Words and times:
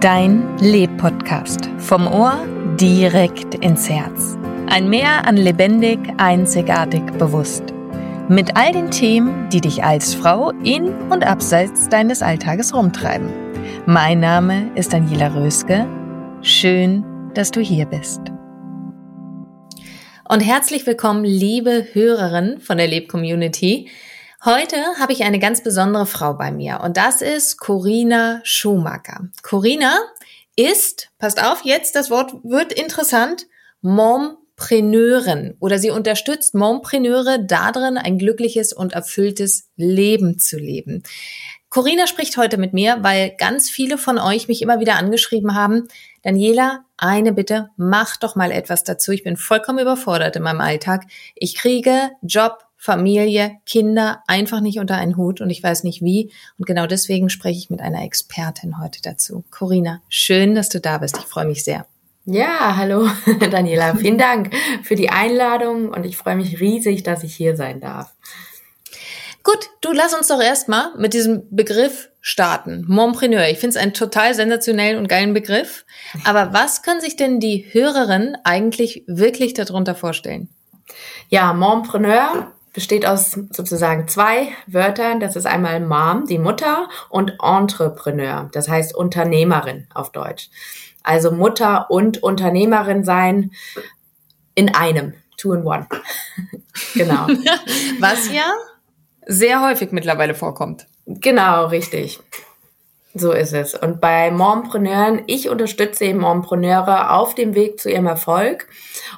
Dein 0.00 0.56
Leb-Podcast. 0.58 1.68
Vom 1.78 2.06
Ohr 2.06 2.46
direkt 2.80 3.56
ins 3.56 3.90
Herz. 3.90 4.38
Ein 4.68 4.88
Meer 4.88 5.26
an 5.26 5.36
lebendig, 5.36 5.98
einzigartig, 6.18 7.02
bewusst. 7.18 7.64
Mit 8.28 8.56
all 8.56 8.70
den 8.70 8.92
Themen, 8.92 9.48
die 9.48 9.60
dich 9.60 9.82
als 9.82 10.14
Frau 10.14 10.50
in 10.62 10.94
und 11.10 11.26
abseits 11.26 11.88
deines 11.88 12.22
Alltages 12.22 12.72
rumtreiben. 12.72 13.28
Mein 13.86 14.20
Name 14.20 14.70
ist 14.76 14.92
Daniela 14.92 15.34
Röske. 15.34 15.88
Schön, 16.42 17.04
dass 17.34 17.50
du 17.50 17.60
hier 17.60 17.86
bist. 17.86 18.20
Und 20.28 20.40
herzlich 20.42 20.86
willkommen, 20.86 21.24
liebe 21.24 21.88
Hörerin 21.92 22.60
von 22.60 22.78
der 22.78 22.86
Leb-Community. 22.86 23.88
Heute 24.48 24.78
habe 24.98 25.12
ich 25.12 25.24
eine 25.24 25.38
ganz 25.38 25.62
besondere 25.62 26.06
Frau 26.06 26.32
bei 26.32 26.50
mir 26.50 26.80
und 26.82 26.96
das 26.96 27.20
ist 27.20 27.58
Corina 27.58 28.40
Schumacher. 28.44 29.28
Corina 29.42 29.98
ist, 30.56 31.10
passt 31.18 31.44
auf, 31.44 31.66
jetzt 31.66 31.94
das 31.94 32.08
Wort 32.08 32.32
wird 32.44 32.72
interessant, 32.72 33.46
Mompreneurin 33.82 35.54
oder 35.60 35.78
sie 35.78 35.90
unterstützt 35.90 36.54
Mompreneure 36.54 37.44
darin, 37.44 37.98
ein 37.98 38.16
glückliches 38.16 38.72
und 38.72 38.94
erfülltes 38.94 39.68
Leben 39.76 40.38
zu 40.38 40.56
leben. 40.56 41.02
Corina 41.68 42.06
spricht 42.06 42.38
heute 42.38 42.56
mit 42.56 42.72
mir, 42.72 43.00
weil 43.02 43.34
ganz 43.36 43.68
viele 43.68 43.98
von 43.98 44.18
euch 44.18 44.48
mich 44.48 44.62
immer 44.62 44.80
wieder 44.80 44.96
angeschrieben 44.96 45.54
haben, 45.54 45.88
Daniela, 46.22 46.86
eine 46.96 47.34
Bitte, 47.34 47.68
mach 47.76 48.16
doch 48.16 48.34
mal 48.34 48.50
etwas 48.50 48.82
dazu. 48.82 49.12
Ich 49.12 49.24
bin 49.24 49.36
vollkommen 49.36 49.80
überfordert 49.80 50.36
in 50.36 50.42
meinem 50.42 50.62
Alltag. 50.62 51.04
Ich 51.34 51.54
kriege 51.54 52.12
Job, 52.22 52.64
Familie, 52.80 53.56
Kinder 53.66 54.22
einfach 54.28 54.60
nicht 54.60 54.78
unter 54.78 54.94
einen 54.94 55.16
Hut 55.16 55.40
und 55.40 55.50
ich 55.50 55.62
weiß 55.62 55.82
nicht 55.82 56.00
wie. 56.00 56.32
Und 56.58 56.66
genau 56.66 56.86
deswegen 56.86 57.28
spreche 57.28 57.58
ich 57.58 57.70
mit 57.70 57.80
einer 57.80 58.04
Expertin 58.04 58.80
heute 58.80 59.02
dazu. 59.02 59.44
Corina, 59.50 60.00
schön, 60.08 60.54
dass 60.54 60.68
du 60.68 60.80
da 60.80 60.98
bist. 60.98 61.18
Ich 61.18 61.24
freue 61.24 61.46
mich 61.46 61.64
sehr. 61.64 61.86
Ja, 62.24 62.76
hallo 62.76 63.08
Daniela. 63.50 63.96
Vielen 63.96 64.16
Dank 64.16 64.54
für 64.84 64.94
die 64.94 65.10
Einladung 65.10 65.88
und 65.88 66.06
ich 66.06 66.16
freue 66.16 66.36
mich 66.36 66.60
riesig, 66.60 67.02
dass 67.02 67.24
ich 67.24 67.34
hier 67.34 67.56
sein 67.56 67.80
darf. 67.80 68.14
Gut, 69.42 69.70
du 69.80 69.92
lass 69.92 70.14
uns 70.14 70.28
doch 70.28 70.40
erstmal 70.40 70.94
mit 70.98 71.14
diesem 71.14 71.44
Begriff 71.50 72.10
starten. 72.20 72.84
Mompreneur. 72.86 73.48
Ich 73.48 73.58
finde 73.58 73.76
es 73.76 73.82
einen 73.82 73.94
total 73.94 74.34
sensationellen 74.34 74.98
und 74.98 75.08
geilen 75.08 75.32
Begriff. 75.32 75.84
Aber 76.24 76.52
was 76.52 76.82
können 76.82 77.00
sich 77.00 77.16
denn 77.16 77.40
die 77.40 77.66
Hörerinnen 77.70 78.36
eigentlich 78.44 79.04
wirklich 79.06 79.54
darunter 79.54 79.94
vorstellen? 79.94 80.48
Ja, 81.28 81.52
Mompreneur 81.54 82.52
besteht 82.78 83.04
aus 83.06 83.32
sozusagen 83.50 84.06
zwei 84.06 84.50
Wörtern. 84.68 85.18
Das 85.18 85.34
ist 85.34 85.46
einmal 85.46 85.80
Mom, 85.80 86.26
die 86.28 86.38
Mutter, 86.38 86.88
und 87.08 87.32
Entrepreneur, 87.42 88.48
das 88.52 88.68
heißt 88.68 88.94
Unternehmerin 88.94 89.88
auf 89.92 90.12
Deutsch. 90.12 90.48
Also 91.02 91.32
Mutter 91.32 91.90
und 91.90 92.22
Unternehmerin 92.22 93.02
sein 93.02 93.50
in 94.54 94.72
einem, 94.76 95.14
two 95.36 95.54
in 95.54 95.66
one. 95.66 95.88
genau. 96.94 97.26
Was 97.98 98.32
ja 98.32 98.48
sehr 99.26 99.60
häufig 99.60 99.90
mittlerweile 99.90 100.36
vorkommt. 100.36 100.86
Genau, 101.04 101.66
richtig. 101.66 102.20
So 103.12 103.32
ist 103.32 103.54
es. 103.54 103.74
Und 103.74 104.00
bei 104.00 104.30
Mompreneuren, 104.30 105.22
ich 105.26 105.48
unterstütze 105.48 106.04
eben 106.04 106.20
Mompreneure 106.20 107.10
auf 107.10 107.34
dem 107.34 107.56
Weg 107.56 107.80
zu 107.80 107.90
ihrem 107.90 108.06
Erfolg, 108.06 108.68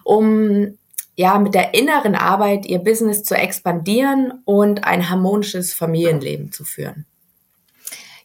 um 0.03 0.79
ja, 1.21 1.39
mit 1.39 1.55
der 1.55 1.75
inneren 1.75 2.15
Arbeit 2.15 2.65
ihr 2.65 2.79
Business 2.79 3.25
zu 3.25 3.35
expandieren 3.35 4.41
und 4.47 4.85
ein 4.85 5.11
harmonisches 5.11 5.75
Familienleben 5.75 6.51
zu 6.51 6.65
führen. 6.65 7.05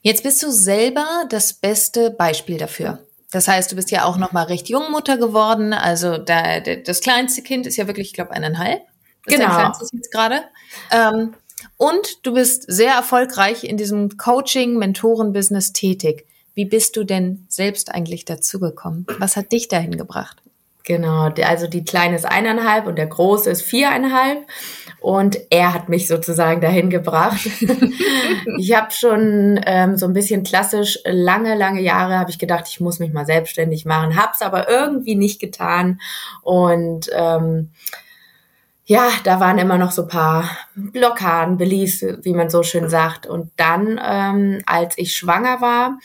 Jetzt 0.01 0.23
bist 0.23 0.41
du 0.41 0.49
selber 0.49 1.05
das 1.27 1.51
beste 1.51 2.09
Beispiel 2.09 2.57
dafür. 2.57 2.99
Das 3.33 3.49
heißt, 3.49 3.69
du 3.69 3.75
bist 3.75 3.91
ja 3.91 4.05
auch 4.05 4.15
noch 4.15 4.31
mal 4.31 4.43
recht 4.43 4.69
jung 4.69 4.91
Mutter 4.91 5.17
geworden. 5.17 5.73
Also 5.73 6.17
da, 6.17 6.61
das 6.61 7.01
kleinste 7.01 7.41
Kind 7.41 7.67
ist 7.67 7.75
ja 7.75 7.85
wirklich, 7.87 8.07
ich 8.07 8.13
glaube, 8.13 8.31
eineinhalb. 8.31 8.81
Das 9.25 9.35
genau. 9.35 9.49
Ist 9.49 9.55
kleinstes 9.55 9.91
jetzt 9.91 10.11
gerade. 10.13 10.43
Ähm, 10.89 11.33
und 11.75 12.25
du 12.25 12.33
bist 12.33 12.63
sehr 12.65 12.93
erfolgreich 12.93 13.65
in 13.65 13.75
diesem 13.75 14.17
Coaching, 14.17 14.77
Mentoren-Business 14.77 15.73
tätig. 15.73 16.27
Wie 16.53 16.63
bist 16.63 16.95
du 16.95 17.03
denn 17.03 17.45
selbst 17.49 17.93
eigentlich 17.93 18.23
dazugekommen? 18.23 19.05
Was 19.19 19.35
hat 19.35 19.51
dich 19.51 19.67
dahin 19.67 19.97
gebracht? 19.97 20.41
Genau, 20.85 21.31
also 21.43 21.65
die 21.67 21.83
kleine 21.83 22.15
ist 22.15 22.25
eineinhalb 22.25 22.85
und 22.85 22.97
der 22.97 23.07
große 23.07 23.49
ist 23.49 23.63
viereinhalb. 23.63 24.45
Und 25.01 25.37
er 25.51 25.73
hat 25.73 25.89
mich 25.89 26.07
sozusagen 26.07 26.61
dahin 26.61 26.89
gebracht. 26.89 27.47
ich 28.57 28.75
habe 28.75 28.91
schon 28.91 29.59
ähm, 29.65 29.97
so 29.97 30.05
ein 30.07 30.13
bisschen 30.13 30.43
klassisch 30.43 30.99
lange, 31.05 31.55
lange 31.55 31.81
Jahre 31.81 32.17
habe 32.17 32.31
ich 32.31 32.39
gedacht, 32.39 32.65
ich 32.69 32.79
muss 32.79 32.99
mich 32.99 33.13
mal 33.13 33.25
selbstständig 33.25 33.85
machen, 33.85 34.15
hab's 34.15 34.41
aber 34.41 34.67
irgendwie 34.69 35.15
nicht 35.15 35.39
getan. 35.39 35.99
Und 36.41 37.09
ähm, 37.13 37.71
ja, 38.87 39.09
da 39.23 39.39
waren 39.39 39.57
immer 39.57 39.79
noch 39.79 39.91
so 39.91 40.05
paar 40.05 40.47
Blockaden, 40.75 41.57
Beliefs, 41.57 42.05
wie 42.21 42.33
man 42.33 42.51
so 42.51 42.61
schön 42.61 42.87
sagt. 42.87 43.25
Und 43.25 43.51
dann, 43.55 43.99
ähm, 44.03 44.61
als 44.67 44.95
ich 44.99 45.17
schwanger 45.17 45.59
war, 45.59 45.97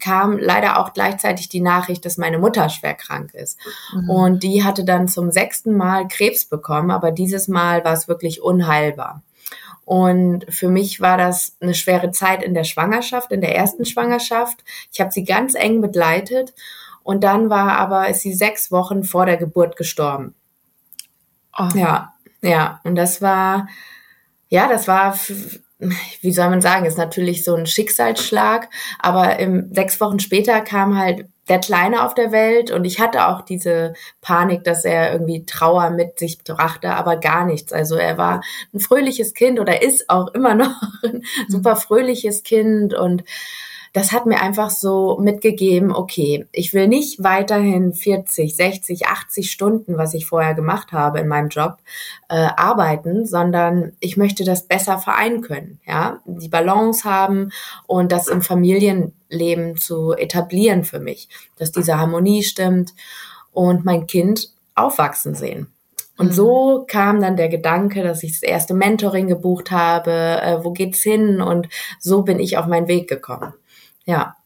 kam 0.00 0.38
leider 0.38 0.80
auch 0.80 0.92
gleichzeitig 0.92 1.48
die 1.48 1.60
Nachricht, 1.60 2.04
dass 2.04 2.18
meine 2.18 2.38
Mutter 2.38 2.68
schwer 2.70 2.94
krank 2.94 3.34
ist. 3.34 3.58
Mhm. 3.92 4.10
Und 4.10 4.42
die 4.42 4.64
hatte 4.64 4.84
dann 4.84 5.06
zum 5.06 5.30
sechsten 5.30 5.76
Mal 5.76 6.08
Krebs 6.08 6.44
bekommen, 6.46 6.90
aber 6.90 7.12
dieses 7.12 7.46
Mal 7.46 7.84
war 7.84 7.92
es 7.92 8.08
wirklich 8.08 8.42
unheilbar. 8.42 9.22
Und 9.84 10.46
für 10.48 10.68
mich 10.68 11.00
war 11.00 11.16
das 11.16 11.56
eine 11.60 11.74
schwere 11.74 12.10
Zeit 12.10 12.42
in 12.42 12.54
der 12.54 12.64
Schwangerschaft, 12.64 13.30
in 13.30 13.42
der 13.42 13.54
ersten 13.54 13.84
Schwangerschaft. 13.84 14.64
Ich 14.92 15.00
habe 15.00 15.12
sie 15.12 15.24
ganz 15.24 15.54
eng 15.54 15.80
begleitet. 15.80 16.52
Und 17.04 17.22
dann 17.22 17.48
war 17.48 17.78
aber, 17.78 18.08
ist 18.08 18.22
sie 18.22 18.34
sechs 18.34 18.72
Wochen 18.72 19.04
vor 19.04 19.26
der 19.26 19.36
Geburt 19.36 19.76
gestorben. 19.76 20.34
Oh. 21.56 21.68
Ja, 21.74 22.13
ja, 22.44 22.80
und 22.84 22.94
das 22.94 23.22
war, 23.22 23.68
ja, 24.48 24.68
das 24.68 24.86
war, 24.86 25.18
wie 26.20 26.32
soll 26.32 26.50
man 26.50 26.60
sagen, 26.60 26.84
ist 26.84 26.98
natürlich 26.98 27.42
so 27.42 27.54
ein 27.54 27.66
Schicksalsschlag, 27.66 28.68
aber 28.98 29.38
im, 29.38 29.72
sechs 29.72 29.98
Wochen 30.00 30.20
später 30.20 30.60
kam 30.60 30.98
halt 30.98 31.26
der 31.48 31.58
Kleine 31.58 32.04
auf 32.04 32.14
der 32.14 32.32
Welt 32.32 32.70
und 32.70 32.84
ich 32.84 33.00
hatte 33.00 33.28
auch 33.28 33.42
diese 33.42 33.94
Panik, 34.20 34.64
dass 34.64 34.84
er 34.84 35.12
irgendwie 35.12 35.44
Trauer 35.46 35.90
mit 35.90 36.18
sich 36.18 36.38
brachte, 36.44 36.94
aber 36.94 37.16
gar 37.16 37.44
nichts. 37.44 37.72
Also 37.72 37.96
er 37.96 38.18
war 38.18 38.42
ein 38.72 38.80
fröhliches 38.80 39.34
Kind 39.34 39.58
oder 39.58 39.82
ist 39.82 40.08
auch 40.10 40.28
immer 40.28 40.54
noch 40.54 40.80
ein 41.02 41.16
mhm. 41.16 41.22
super 41.48 41.76
fröhliches 41.76 42.42
Kind 42.42 42.94
und 42.94 43.24
das 43.94 44.10
hat 44.10 44.26
mir 44.26 44.42
einfach 44.42 44.70
so 44.70 45.18
mitgegeben, 45.20 45.92
okay, 45.92 46.46
ich 46.50 46.74
will 46.74 46.88
nicht 46.88 47.22
weiterhin 47.22 47.94
40, 47.94 48.56
60, 48.56 49.06
80 49.06 49.52
Stunden, 49.52 49.96
was 49.96 50.14
ich 50.14 50.26
vorher 50.26 50.54
gemacht 50.54 50.90
habe 50.90 51.20
in 51.20 51.28
meinem 51.28 51.48
Job, 51.48 51.76
äh, 52.28 52.48
arbeiten, 52.56 53.24
sondern 53.24 53.92
ich 54.00 54.16
möchte 54.16 54.42
das 54.42 54.66
besser 54.66 54.98
vereinen 54.98 55.42
können, 55.42 55.78
ja, 55.86 56.18
die 56.24 56.48
Balance 56.48 57.08
haben 57.08 57.52
und 57.86 58.10
das 58.10 58.26
im 58.26 58.42
Familienleben 58.42 59.76
zu 59.76 60.12
etablieren 60.12 60.82
für 60.82 60.98
mich, 60.98 61.28
dass 61.56 61.70
diese 61.70 61.96
Harmonie 61.96 62.42
stimmt 62.42 62.94
und 63.52 63.84
mein 63.84 64.08
Kind 64.08 64.50
aufwachsen 64.74 65.36
sehen. 65.36 65.68
Und 66.18 66.30
mhm. 66.30 66.32
so 66.32 66.84
kam 66.88 67.20
dann 67.20 67.36
der 67.36 67.48
Gedanke, 67.48 68.02
dass 68.02 68.24
ich 68.24 68.32
das 68.32 68.42
erste 68.42 68.74
Mentoring 68.74 69.28
gebucht 69.28 69.70
habe, 69.70 70.10
äh, 70.10 70.64
wo 70.64 70.72
geht's 70.72 71.02
hin? 71.02 71.40
Und 71.40 71.68
so 72.00 72.22
bin 72.22 72.40
ich 72.40 72.58
auf 72.58 72.66
meinen 72.66 72.88
Weg 72.88 73.08
gekommen. 73.08 73.52
Ja. 74.04 74.36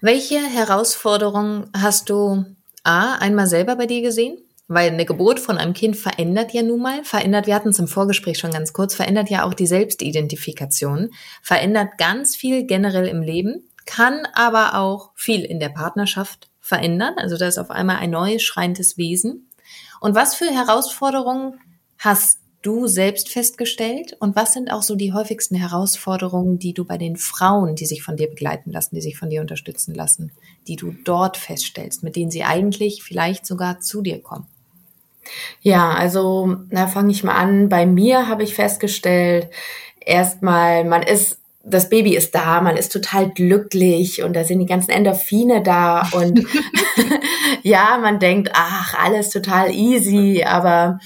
Welche 0.00 0.38
Herausforderungen 0.38 1.70
hast 1.74 2.10
du 2.10 2.44
A, 2.84 3.14
einmal 3.14 3.46
selber 3.46 3.76
bei 3.76 3.86
dir 3.86 4.02
gesehen? 4.02 4.38
Weil 4.68 4.90
eine 4.90 5.06
Geburt 5.06 5.38
von 5.38 5.58
einem 5.58 5.74
Kind 5.74 5.96
verändert 5.96 6.52
ja 6.52 6.62
nun 6.62 6.82
mal, 6.82 7.04
verändert, 7.04 7.46
wir 7.46 7.54
hatten 7.54 7.68
es 7.68 7.78
im 7.78 7.86
Vorgespräch 7.86 8.38
schon 8.38 8.50
ganz 8.50 8.72
kurz, 8.72 8.94
verändert 8.94 9.30
ja 9.30 9.44
auch 9.44 9.54
die 9.54 9.66
Selbstidentifikation, 9.66 11.10
verändert 11.40 11.98
ganz 11.98 12.34
viel 12.34 12.66
generell 12.66 13.06
im 13.06 13.22
Leben, 13.22 13.68
kann 13.84 14.26
aber 14.34 14.74
auch 14.74 15.12
viel 15.14 15.44
in 15.44 15.60
der 15.60 15.68
Partnerschaft 15.68 16.50
verändern. 16.60 17.14
Also 17.16 17.36
da 17.36 17.46
ist 17.46 17.58
auf 17.58 17.70
einmal 17.70 17.98
ein 17.98 18.10
neues, 18.10 18.42
schreiendes 18.42 18.98
Wesen. 18.98 19.48
Und 20.00 20.16
was 20.16 20.34
für 20.34 20.46
Herausforderungen 20.46 21.60
hast 21.98 22.40
du 22.66 22.86
selbst 22.86 23.28
festgestellt? 23.28 24.16
Und 24.18 24.34
was 24.34 24.52
sind 24.52 24.72
auch 24.72 24.82
so 24.82 24.96
die 24.96 25.12
häufigsten 25.12 25.54
Herausforderungen, 25.54 26.58
die 26.58 26.74
du 26.74 26.84
bei 26.84 26.98
den 26.98 27.16
Frauen, 27.16 27.76
die 27.76 27.86
sich 27.86 28.02
von 28.02 28.16
dir 28.16 28.28
begleiten 28.28 28.72
lassen, 28.72 28.94
die 28.94 29.00
sich 29.00 29.16
von 29.16 29.30
dir 29.30 29.40
unterstützen 29.40 29.94
lassen, 29.94 30.32
die 30.66 30.76
du 30.76 30.94
dort 31.04 31.36
feststellst, 31.36 32.02
mit 32.02 32.16
denen 32.16 32.30
sie 32.30 32.42
eigentlich 32.42 33.02
vielleicht 33.02 33.46
sogar 33.46 33.80
zu 33.80 34.02
dir 34.02 34.20
kommen? 34.20 34.46
Ja, 35.60 35.92
also 35.92 36.56
da 36.70 36.86
fange 36.86 37.12
ich 37.12 37.24
mal 37.24 37.34
an. 37.34 37.68
Bei 37.68 37.86
mir 37.86 38.28
habe 38.28 38.42
ich 38.42 38.54
festgestellt, 38.54 39.48
erstmal, 40.00 40.84
man 40.84 41.02
ist 41.02 41.38
das 41.68 41.88
Baby 41.88 42.16
ist 42.16 42.34
da, 42.34 42.60
man 42.60 42.76
ist 42.76 42.92
total 42.92 43.28
glücklich 43.30 44.22
und 44.22 44.34
da 44.34 44.44
sind 44.44 44.60
die 44.60 44.66
ganzen 44.66 44.92
Endorphine 44.92 45.62
da 45.62 46.08
und 46.12 46.46
ja, 47.62 47.98
man 48.00 48.20
denkt, 48.20 48.50
ach, 48.54 48.94
alles 48.94 49.30
total 49.30 49.72
easy, 49.72 50.44
aber 50.46 51.00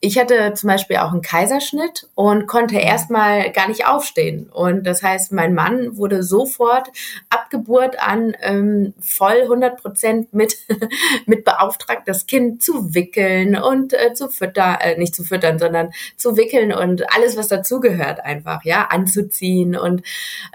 ich 0.00 0.18
hatte 0.18 0.54
zum 0.54 0.68
Beispiel 0.68 0.96
auch 0.96 1.12
einen 1.12 1.20
Kaiserschnitt 1.20 2.08
und 2.14 2.46
konnte 2.46 2.78
erstmal 2.78 3.52
gar 3.52 3.68
nicht 3.68 3.86
aufstehen. 3.86 4.48
Und 4.50 4.86
das 4.86 5.02
heißt, 5.02 5.30
mein 5.32 5.54
Mann 5.54 5.98
wurde 5.98 6.22
sofort 6.22 6.88
ab 7.28 7.50
Geburt 7.50 8.00
an 8.00 8.34
ähm, 8.40 8.94
voll 8.98 9.42
100 9.42 9.80
Prozent 9.80 10.32
mit, 10.32 10.56
mit 11.26 11.44
beauftragt, 11.44 12.02
das 12.06 12.26
Kind 12.26 12.62
zu 12.62 12.94
wickeln 12.94 13.56
und 13.56 13.92
äh, 13.92 14.14
zu 14.14 14.28
füttern, 14.28 14.78
äh, 14.80 14.96
nicht 14.96 15.14
zu 15.14 15.22
füttern, 15.22 15.58
sondern 15.58 15.90
zu 16.16 16.38
wickeln 16.38 16.72
und 16.72 17.14
alles, 17.14 17.36
was 17.36 17.48
dazugehört 17.48 18.20
einfach, 18.20 18.64
ja, 18.64 18.86
anzuziehen 18.86 19.76
und 19.76 19.99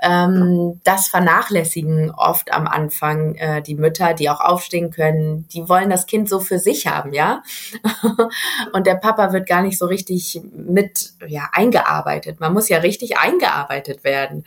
ähm, 0.02 0.80
das 0.84 1.08
vernachlässigen 1.08 2.12
oft 2.12 2.54
am 2.54 2.68
Anfang 2.68 3.36
äh, 3.36 3.62
die 3.62 3.76
Mütter, 3.76 4.14
die 4.14 4.30
auch 4.30 4.42
aufstehen 4.42 4.92
können, 4.92 5.48
die 5.50 5.68
wollen 5.70 5.90
das 5.90 6.06
Kind 6.06 6.30
so 6.30 6.40
für 6.40 6.60
sich 6.60 6.88
haben, 6.88 7.14
ja. 7.14 7.44
und 8.74 8.88
der 8.88 8.96
Papa 8.96 9.34
wird 9.34 9.48
gar 9.48 9.62
nicht 9.62 9.78
so 9.78 9.86
richtig 9.86 10.42
mit 10.54 11.14
ja, 11.28 11.50
eingearbeitet. 11.52 12.40
Man 12.40 12.54
muss 12.54 12.70
ja 12.70 12.80
richtig 12.80 13.18
eingearbeitet 13.18 14.04
werden. 14.04 14.46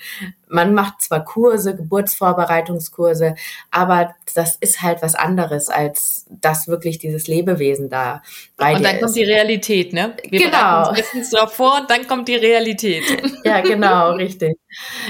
Man 0.49 0.75
macht 0.75 1.03
zwar 1.03 1.25
Kurse, 1.25 1.77
Geburtsvorbereitungskurse, 1.77 3.35
aber 3.71 4.15
das 4.35 4.57
ist 4.57 4.83
halt 4.83 5.03
was 5.03 5.15
anderes 5.15 5.69
als 5.69 6.27
das 6.29 6.69
wirklich 6.69 6.99
dieses 6.99 7.27
Lebewesen 7.27 7.89
da 7.89 8.23
bei 8.57 8.77
Und 8.77 8.85
dann 8.85 8.97
ist. 8.97 9.03
kommt 9.03 9.17
die 9.17 9.25
Realität, 9.25 9.93
ne? 9.93 10.15
Wir 10.29 10.41
genau. 10.41 10.91
uns 11.15 11.31
darauf 11.31 11.53
vor 11.53 11.79
und 11.81 11.91
dann 11.91 12.07
kommt 12.07 12.29
die 12.29 12.37
Realität. 12.37 13.05
Ja, 13.45 13.61
genau, 13.61 14.13
richtig. 14.13 14.59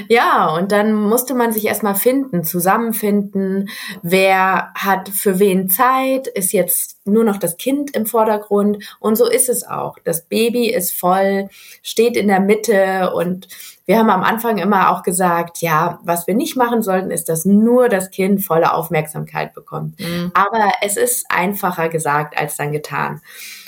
Ja, 0.08 0.54
und 0.54 0.70
dann 0.70 0.92
musste 0.94 1.34
man 1.34 1.52
sich 1.52 1.66
erstmal 1.66 1.94
finden, 1.94 2.44
zusammenfinden, 2.44 3.68
wer 4.02 4.70
hat 4.74 5.08
für 5.08 5.38
wen 5.38 5.68
Zeit, 5.68 6.28
ist 6.28 6.52
jetzt 6.52 6.98
nur 7.04 7.24
noch 7.24 7.38
das 7.38 7.56
Kind 7.56 7.96
im 7.96 8.06
Vordergrund 8.06 8.84
und 9.00 9.16
so 9.16 9.28
ist 9.28 9.48
es 9.48 9.66
auch. 9.66 9.98
Das 10.04 10.26
Baby 10.26 10.70
ist 10.70 10.92
voll, 10.92 11.48
steht 11.82 12.16
in 12.16 12.28
der 12.28 12.40
Mitte 12.40 13.12
und 13.14 13.48
wir 13.88 13.98
haben 13.98 14.10
am 14.10 14.22
Anfang 14.22 14.58
immer 14.58 14.90
auch 14.90 15.02
gesagt, 15.02 15.62
ja, 15.62 15.98
was 16.04 16.26
wir 16.26 16.34
nicht 16.34 16.56
machen 16.56 16.82
sollten, 16.82 17.10
ist, 17.10 17.30
dass 17.30 17.46
nur 17.46 17.88
das 17.88 18.10
Kind 18.10 18.44
volle 18.44 18.74
Aufmerksamkeit 18.74 19.54
bekommt. 19.54 19.98
Mhm. 19.98 20.30
Aber 20.34 20.70
es 20.82 20.98
ist 20.98 21.24
einfacher 21.30 21.88
gesagt 21.88 22.36
als 22.36 22.58
dann 22.58 22.70
getan. 22.70 23.22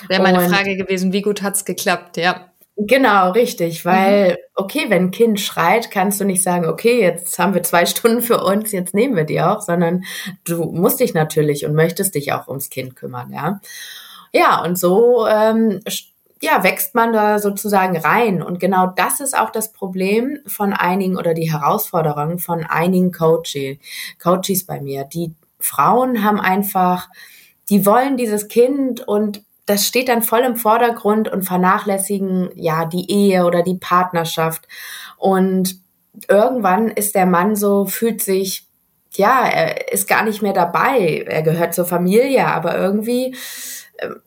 Wäre 0.07 0.21
meine 0.21 0.47
Frage 0.47 0.77
gewesen, 0.77 1.11
wie 1.11 1.23
gut 1.23 1.41
hat's 1.41 1.65
geklappt, 1.65 2.17
ja. 2.17 2.51
Genau, 2.77 3.31
richtig, 3.31 3.83
weil, 3.83 4.33
mhm. 4.33 4.35
okay, 4.53 4.85
wenn 4.89 5.05
ein 5.05 5.11
Kind 5.11 5.39
schreit, 5.39 5.89
kannst 5.89 6.21
du 6.21 6.25
nicht 6.25 6.43
sagen, 6.43 6.67
okay, 6.67 7.01
jetzt 7.01 7.39
haben 7.39 7.55
wir 7.55 7.63
zwei 7.63 7.85
Stunden 7.87 8.21
für 8.21 8.43
uns, 8.43 8.71
jetzt 8.71 8.93
nehmen 8.93 9.15
wir 9.15 9.23
die 9.23 9.41
auch, 9.41 9.61
sondern 9.61 10.03
du 10.43 10.65
musst 10.65 10.99
dich 10.99 11.15
natürlich 11.15 11.65
und 11.65 11.73
möchtest 11.73 12.13
dich 12.13 12.31
auch 12.31 12.47
ums 12.47 12.69
Kind 12.69 12.95
kümmern, 12.95 13.33
ja. 13.33 13.59
Ja, 14.33 14.63
und 14.63 14.77
so 14.77 15.27
ähm, 15.27 15.81
ja, 16.41 16.63
wächst 16.63 16.95
man 16.95 17.13
da 17.13 17.39
sozusagen 17.39 17.95
rein. 17.97 18.41
Und 18.41 18.59
genau 18.59 18.87
das 18.87 19.19
ist 19.19 19.37
auch 19.37 19.51
das 19.51 19.71
Problem 19.71 20.39
von 20.47 20.73
einigen 20.73 21.17
oder 21.17 21.33
die 21.33 21.51
Herausforderung 21.51 22.39
von 22.39 22.65
einigen 22.65 23.11
Coaches, 23.11 23.77
Coaches 24.21 24.65
bei 24.65 24.81
mir. 24.81 25.03
Die 25.05 25.33
Frauen 25.59 26.23
haben 26.23 26.39
einfach, 26.39 27.09
die 27.69 27.85
wollen 27.85 28.17
dieses 28.17 28.47
Kind 28.47 29.07
und 29.07 29.43
das 29.67 29.85
steht 29.85 30.09
dann 30.09 30.23
voll 30.23 30.41
im 30.41 30.55
Vordergrund 30.55 31.29
und 31.29 31.43
vernachlässigen 31.43 32.49
ja 32.55 32.85
die 32.85 33.09
Ehe 33.09 33.45
oder 33.45 33.61
die 33.61 33.77
Partnerschaft. 33.77 34.67
Und 35.17 35.79
irgendwann 36.27 36.89
ist 36.89 37.13
der 37.13 37.27
Mann 37.27 37.55
so, 37.55 37.85
fühlt 37.85 38.21
sich, 38.21 38.65
ja, 39.13 39.47
er 39.47 39.93
ist 39.93 40.07
gar 40.07 40.23
nicht 40.23 40.41
mehr 40.41 40.53
dabei. 40.53 41.23
Er 41.27 41.43
gehört 41.43 41.75
zur 41.75 41.85
Familie, 41.85 42.47
aber 42.47 42.77
irgendwie 42.77 43.35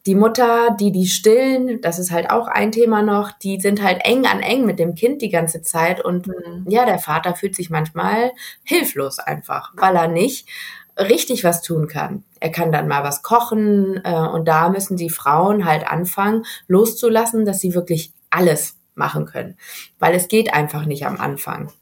die 0.06 0.14
Mutter, 0.14 0.76
die 0.78 0.92
die 0.92 1.06
stillen, 1.06 1.80
das 1.80 1.98
ist 1.98 2.12
halt 2.12 2.30
auch 2.30 2.46
ein 2.46 2.70
Thema 2.70 3.02
noch, 3.02 3.32
die 3.32 3.60
sind 3.60 3.82
halt 3.82 4.00
eng 4.04 4.26
an 4.26 4.40
eng 4.40 4.64
mit 4.66 4.78
dem 4.78 4.94
Kind 4.94 5.20
die 5.20 5.30
ganze 5.30 5.62
Zeit 5.62 6.04
und 6.04 6.28
mhm. 6.28 6.66
ja, 6.68 6.84
der 6.84 6.98
Vater 6.98 7.34
fühlt 7.34 7.56
sich 7.56 7.70
manchmal 7.70 8.30
hilflos 8.62 9.18
einfach, 9.18 9.72
weil 9.76 9.96
er 9.96 10.08
nicht 10.08 10.48
richtig 10.96 11.42
was 11.42 11.60
tun 11.62 11.88
kann. 11.88 12.22
Er 12.38 12.50
kann 12.50 12.70
dann 12.70 12.86
mal 12.86 13.02
was 13.02 13.22
kochen 13.22 14.00
äh, 14.04 14.14
und 14.14 14.46
da 14.46 14.68
müssen 14.68 14.96
die 14.96 15.10
Frauen 15.10 15.64
halt 15.64 15.86
anfangen, 15.86 16.44
loszulassen, 16.68 17.44
dass 17.44 17.60
sie 17.60 17.74
wirklich 17.74 18.12
alles 18.30 18.76
machen 18.94 19.26
können, 19.26 19.56
weil 19.98 20.14
es 20.14 20.28
geht 20.28 20.54
einfach 20.54 20.84
nicht 20.84 21.04
am 21.04 21.18
Anfang. 21.18 21.72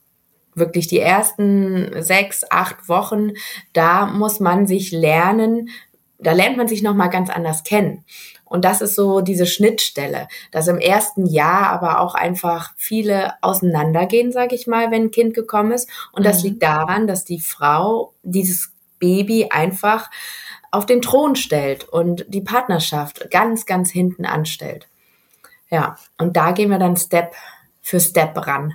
Wirklich 0.54 0.86
die 0.86 0.98
ersten 0.98 2.02
sechs, 2.02 2.42
acht 2.50 2.88
Wochen, 2.88 3.32
da 3.72 4.06
muss 4.06 4.38
man 4.40 4.66
sich 4.66 4.92
lernen, 4.92 5.70
da 6.22 6.32
lernt 6.32 6.56
man 6.56 6.68
sich 6.68 6.82
noch 6.82 6.94
mal 6.94 7.08
ganz 7.08 7.30
anders 7.30 7.64
kennen. 7.64 8.04
Und 8.44 8.66
das 8.66 8.82
ist 8.82 8.94
so 8.94 9.22
diese 9.22 9.46
Schnittstelle, 9.46 10.28
dass 10.50 10.68
im 10.68 10.78
ersten 10.78 11.26
Jahr 11.26 11.70
aber 11.70 12.00
auch 12.00 12.14
einfach 12.14 12.72
viele 12.76 13.32
auseinandergehen, 13.40 14.30
sage 14.30 14.54
ich 14.54 14.66
mal, 14.66 14.90
wenn 14.90 15.04
ein 15.04 15.10
Kind 15.10 15.32
gekommen 15.32 15.72
ist. 15.72 15.88
Und 16.12 16.26
das 16.26 16.42
mhm. 16.42 16.50
liegt 16.50 16.62
daran, 16.62 17.06
dass 17.06 17.24
die 17.24 17.40
Frau 17.40 18.12
dieses 18.22 18.72
Baby 18.98 19.48
einfach 19.50 20.10
auf 20.70 20.86
den 20.86 21.02
Thron 21.02 21.34
stellt 21.36 21.84
und 21.84 22.24
die 22.28 22.40
Partnerschaft 22.40 23.30
ganz, 23.30 23.66
ganz 23.66 23.90
hinten 23.90 24.26
anstellt. 24.26 24.86
Ja, 25.70 25.96
und 26.18 26.36
da 26.36 26.52
gehen 26.52 26.70
wir 26.70 26.78
dann 26.78 26.96
Step 26.96 27.34
für 27.80 28.00
Step 28.00 28.36
ran. 28.46 28.74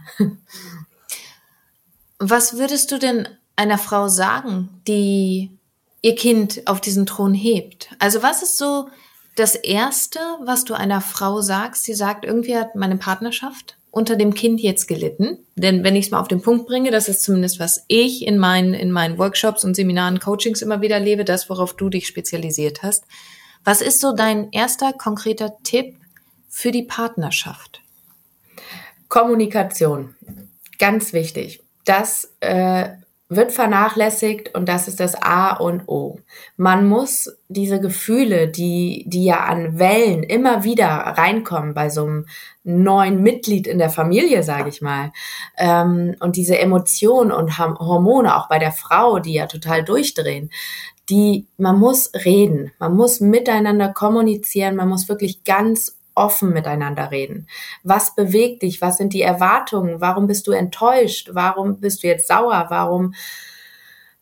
Was 2.20 2.58
würdest 2.58 2.92
du 2.92 2.98
denn 2.98 3.28
einer 3.56 3.78
Frau 3.78 4.08
sagen, 4.08 4.82
die 4.88 5.57
ihr 6.02 6.16
Kind 6.16 6.62
auf 6.66 6.82
diesen 6.82 7.06
Thron 7.06 7.34
hebt? 7.34 7.90
Also 8.00 8.24
was 8.24 8.44
ist 8.44 8.58
so 8.58 8.90
das 9.36 9.56
Erste, 9.56 10.20
was 10.44 10.64
du 10.64 10.74
einer 10.74 11.02
Frau 11.02 11.42
sagst? 11.42 11.84
Sie 11.84 11.94
sagt, 11.94 12.26
irgendwie 12.26 12.58
hat 12.58 12.76
meine 12.76 12.98
Partnerschaft 12.98 13.78
unter 13.92 14.16
dem 14.16 14.34
Kind 14.34 14.62
jetzt 14.62 14.88
gelitten? 14.88 15.38
Denn 15.56 15.84
wenn 15.84 15.96
ich 15.96 16.06
es 16.06 16.12
mal 16.12 16.20
auf 16.20 16.28
den 16.28 16.42
Punkt 16.42 16.68
bringe, 16.68 16.92
das 16.92 17.08
ist 17.08 17.22
zumindest, 17.22 17.60
was 17.60 17.84
ich 17.88 18.26
in 18.26 18.38
meinen, 18.38 18.74
in 18.74 18.92
meinen 18.92 19.18
Workshops 19.18 19.64
und 19.64 19.76
Seminaren, 19.76 20.20
Coachings 20.20 20.62
immer 20.62 20.82
wieder 20.82 21.00
lebe, 21.00 21.24
das, 21.24 21.50
worauf 21.50 21.76
du 21.76 21.90
dich 21.90 22.08
spezialisiert 22.08 22.84
hast. 22.84 23.06
Was 23.64 23.82
ist 23.82 24.00
so 24.00 24.14
dein 24.14 24.52
erster 24.52 24.94
konkreter 24.94 25.58
Tipp 25.64 25.96
für 26.50 26.72
die 26.72 26.84
Partnerschaft? 26.84 27.82
Kommunikation. 29.10 30.16
Ganz 30.80 31.14
wichtig. 31.14 31.62
Das 31.86 32.34
äh, 32.40 32.90
wird 33.30 33.52
vernachlässigt 33.52 34.56
und 34.56 34.70
das 34.70 34.88
ist 34.88 35.02
das 35.02 35.22
A 35.22 35.52
und 35.58 35.88
O. 35.88 36.20
Man 36.56 36.88
muss 36.88 37.38
diese 37.50 37.82
Gefühle, 37.82 38.48
die, 38.48 39.04
die 39.08 39.26
ja 39.26 39.42
an 39.46 39.80
Wellen 39.80 40.24
immer 40.24 40.64
wieder 40.64 40.88
reinkommen 40.88 41.74
bei 41.74 41.90
so 41.90 42.06
einem 42.06 42.26
neuen 42.64 43.22
Mitglied 43.22 43.68
in 43.68 43.80
der 43.80 43.90
Familie, 43.90 44.44
sage 44.44 44.70
ich 44.70 44.82
mal, 44.82 45.12
ähm, 45.58 46.16
und 46.22 46.38
diese 46.38 46.58
Emotionen 46.58 47.32
und 47.32 47.58
Hormone 47.58 48.36
auch 48.36 48.48
bei 48.48 48.60
der 48.60 48.72
Frau, 48.72 49.20
die 49.20 49.34
ja 49.34 49.48
total 49.48 49.84
durchdrehen, 49.84 50.50
die, 51.10 51.48
man 51.58 51.80
muss 51.80 52.12
reden, 52.26 52.72
man 52.80 52.96
muss 52.96 53.20
miteinander 53.20 53.90
kommunizieren, 53.90 54.76
man 54.76 54.90
muss 54.90 55.08
wirklich 55.10 55.44
ganz 55.44 55.97
offen 56.18 56.52
miteinander 56.52 57.12
reden. 57.12 57.48
Was 57.84 58.16
bewegt 58.16 58.64
dich? 58.64 58.82
Was 58.82 58.98
sind 58.98 59.14
die 59.14 59.22
Erwartungen? 59.22 60.02
Warum 60.02 60.28
bist 60.28 60.48
du 60.48 60.52
enttäuscht? 60.52 61.30
Warum 61.34 61.80
bist 61.80 62.04
du 62.04 62.08
jetzt 62.08 62.28
sauer? 62.28 62.66
Warum? 62.70 63.14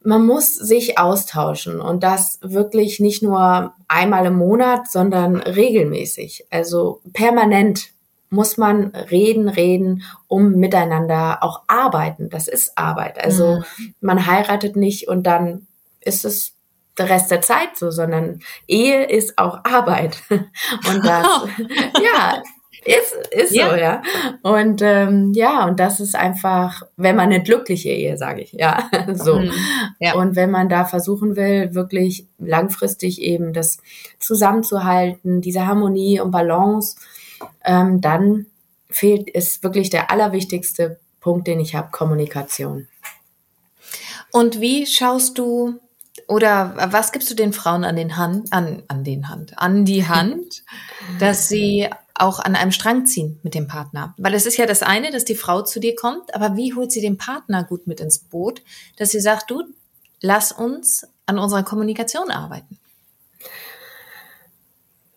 Man 0.01 0.25
muss 0.25 0.53
sich 0.53 0.99
austauschen 0.99 1.81
und 1.81 2.03
das 2.03 2.37
wirklich 2.43 2.99
nicht 2.99 3.23
nur 3.23 3.73
einmal 3.87 4.27
im 4.27 4.35
Monat, 4.35 4.91
sondern 4.91 5.37
regelmäßig. 5.37 6.45
Also 6.51 7.01
permanent 7.13 7.89
muss 8.29 8.57
man 8.57 8.87
reden, 8.87 9.49
reden, 9.49 10.03
um 10.27 10.51
miteinander 10.51 11.39
auch 11.41 11.63
arbeiten. 11.67 12.29
Das 12.29 12.47
ist 12.47 12.77
Arbeit. 12.77 13.23
Also 13.23 13.57
mhm. 13.77 13.93
man 14.01 14.25
heiratet 14.27 14.75
nicht 14.75 15.07
und 15.07 15.23
dann 15.23 15.67
ist 16.01 16.25
es 16.25 16.54
der 16.97 17.09
Rest 17.09 17.31
der 17.31 17.41
Zeit 17.41 17.75
so, 17.75 17.91
sondern 17.91 18.39
Ehe 18.67 19.03
ist 19.03 19.37
auch 19.37 19.59
Arbeit. 19.63 20.21
Und 20.29 21.05
das, 21.05 21.27
ja, 22.03 22.41
ist, 22.85 23.15
ist 23.31 23.55
ja. 23.55 23.69
so, 23.69 23.75
ja. 23.75 24.01
Und 24.43 24.81
ähm, 24.83 25.33
ja, 25.33 25.65
und 25.65 25.79
das 25.79 25.99
ist 25.99 26.15
einfach, 26.15 26.83
wenn 26.97 27.15
man 27.15 27.31
eine 27.31 27.41
glückliche 27.41 27.89
Ehe, 27.89 28.15
sage 28.15 28.41
ich, 28.41 28.53
ja, 28.53 28.89
so. 29.13 29.39
Mhm. 29.39 29.51
Ja. 29.99 30.13
Und 30.13 30.35
wenn 30.35 30.51
man 30.51 30.69
da 30.69 30.85
versuchen 30.85 31.35
will, 31.35 31.73
wirklich 31.73 32.27
langfristig 32.37 33.21
eben 33.21 33.53
das 33.53 33.79
zusammenzuhalten, 34.19 35.41
diese 35.41 35.65
Harmonie 35.65 36.19
und 36.19 36.29
Balance, 36.29 36.97
ähm, 37.63 38.01
dann 38.01 38.45
fehlt, 38.89 39.31
ist 39.31 39.63
wirklich 39.63 39.89
der 39.89 40.11
allerwichtigste 40.11 40.99
Punkt, 41.21 41.47
den 41.47 41.59
ich 41.59 41.73
habe, 41.73 41.89
Kommunikation. 41.91 42.87
Und 44.31 44.61
wie 44.61 44.85
schaust 44.85 45.39
du 45.39 45.79
oder 46.27 46.73
was 46.91 47.11
gibst 47.11 47.29
du 47.29 47.35
den 47.35 47.53
Frauen 47.53 47.83
an 47.83 47.95
den 47.95 48.17
Hand, 48.17 48.51
an, 48.51 48.83
an 48.87 49.03
den 49.03 49.29
Hand, 49.29 49.57
an 49.57 49.85
die 49.85 50.07
Hand, 50.07 50.63
dass 51.19 51.47
sie 51.47 51.89
auch 52.13 52.39
an 52.39 52.55
einem 52.55 52.71
Strang 52.71 53.05
ziehen 53.05 53.39
mit 53.43 53.53
dem 53.55 53.67
Partner? 53.67 54.13
Weil 54.17 54.33
es 54.33 54.45
ist 54.45 54.57
ja 54.57 54.65
das 54.65 54.83
eine, 54.83 55.11
dass 55.11 55.25
die 55.25 55.35
Frau 55.35 55.61
zu 55.61 55.79
dir 55.79 55.95
kommt, 55.95 56.33
aber 56.33 56.55
wie 56.55 56.73
holt 56.73 56.91
sie 56.91 57.01
den 57.01 57.17
Partner 57.17 57.63
gut 57.63 57.87
mit 57.87 57.99
ins 57.99 58.19
Boot, 58.19 58.61
dass 58.97 59.11
sie 59.11 59.19
sagt, 59.19 59.51
du, 59.51 59.63
lass 60.21 60.51
uns 60.51 61.07
an 61.25 61.39
unserer 61.39 61.63
Kommunikation 61.63 62.31
arbeiten? 62.31 62.79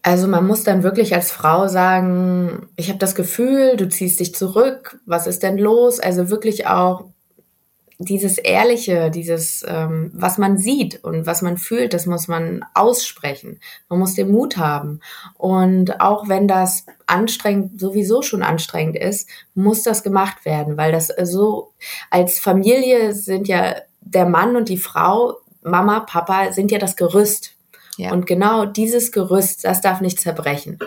Also 0.02 0.26
man 0.26 0.46
muss 0.46 0.64
dann 0.64 0.82
wirklich 0.82 1.14
als 1.14 1.30
Frau 1.30 1.68
sagen, 1.68 2.68
ich 2.76 2.88
habe 2.88 2.98
das 2.98 3.14
Gefühl, 3.14 3.76
du 3.76 3.88
ziehst 3.88 4.20
dich 4.20 4.34
zurück, 4.34 4.98
was 5.04 5.26
ist 5.26 5.42
denn 5.42 5.58
los? 5.58 6.00
Also 6.00 6.30
wirklich 6.30 6.66
auch 6.66 7.10
dieses 7.98 8.38
Ehrliche, 8.38 9.10
dieses, 9.10 9.64
ähm, 9.66 10.12
was 10.14 10.38
man 10.38 10.56
sieht 10.56 11.02
und 11.02 11.26
was 11.26 11.42
man 11.42 11.58
fühlt, 11.58 11.92
das 11.92 12.06
muss 12.06 12.28
man 12.28 12.64
aussprechen. 12.74 13.60
Man 13.88 13.98
muss 13.98 14.14
den 14.14 14.30
Mut 14.30 14.56
haben. 14.56 15.00
Und 15.34 16.00
auch 16.00 16.28
wenn 16.28 16.46
das 16.46 16.86
anstrengend, 17.06 17.80
sowieso 17.80 18.22
schon 18.22 18.44
anstrengend 18.44 18.96
ist, 18.96 19.28
muss 19.54 19.82
das 19.82 20.04
gemacht 20.04 20.44
werden, 20.44 20.76
weil 20.76 20.92
das 20.92 21.08
so, 21.24 21.72
als 22.08 22.38
Familie 22.38 23.14
sind 23.14 23.48
ja 23.48 23.74
der 24.00 24.26
Mann 24.26 24.54
und 24.54 24.68
die 24.68 24.78
Frau, 24.78 25.34
Mama, 25.62 26.00
Papa, 26.00 26.52
sind 26.52 26.70
ja 26.70 26.78
das 26.78 26.94
Gerüst. 26.94 27.52
Ja. 27.96 28.12
Und 28.12 28.26
genau 28.26 28.64
dieses 28.64 29.10
Gerüst, 29.10 29.64
das 29.64 29.80
darf 29.80 30.00
nicht 30.00 30.20
zerbrechen. 30.20 30.78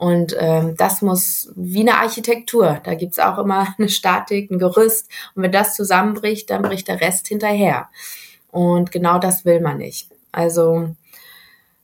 Und 0.00 0.34
ähm, 0.38 0.76
das 0.78 1.02
muss 1.02 1.52
wie 1.56 1.80
eine 1.80 1.98
Architektur. 1.98 2.80
Da 2.84 2.94
gibt's 2.94 3.18
auch 3.18 3.36
immer 3.36 3.74
eine 3.78 3.90
Statik, 3.90 4.50
ein 4.50 4.58
Gerüst. 4.58 5.10
Und 5.34 5.42
wenn 5.42 5.52
das 5.52 5.74
zusammenbricht, 5.74 6.48
dann 6.48 6.62
bricht 6.62 6.88
der 6.88 7.02
Rest 7.02 7.28
hinterher. 7.28 7.90
Und 8.50 8.92
genau 8.92 9.18
das 9.18 9.44
will 9.44 9.60
man 9.60 9.76
nicht. 9.76 10.08
Also, 10.32 10.94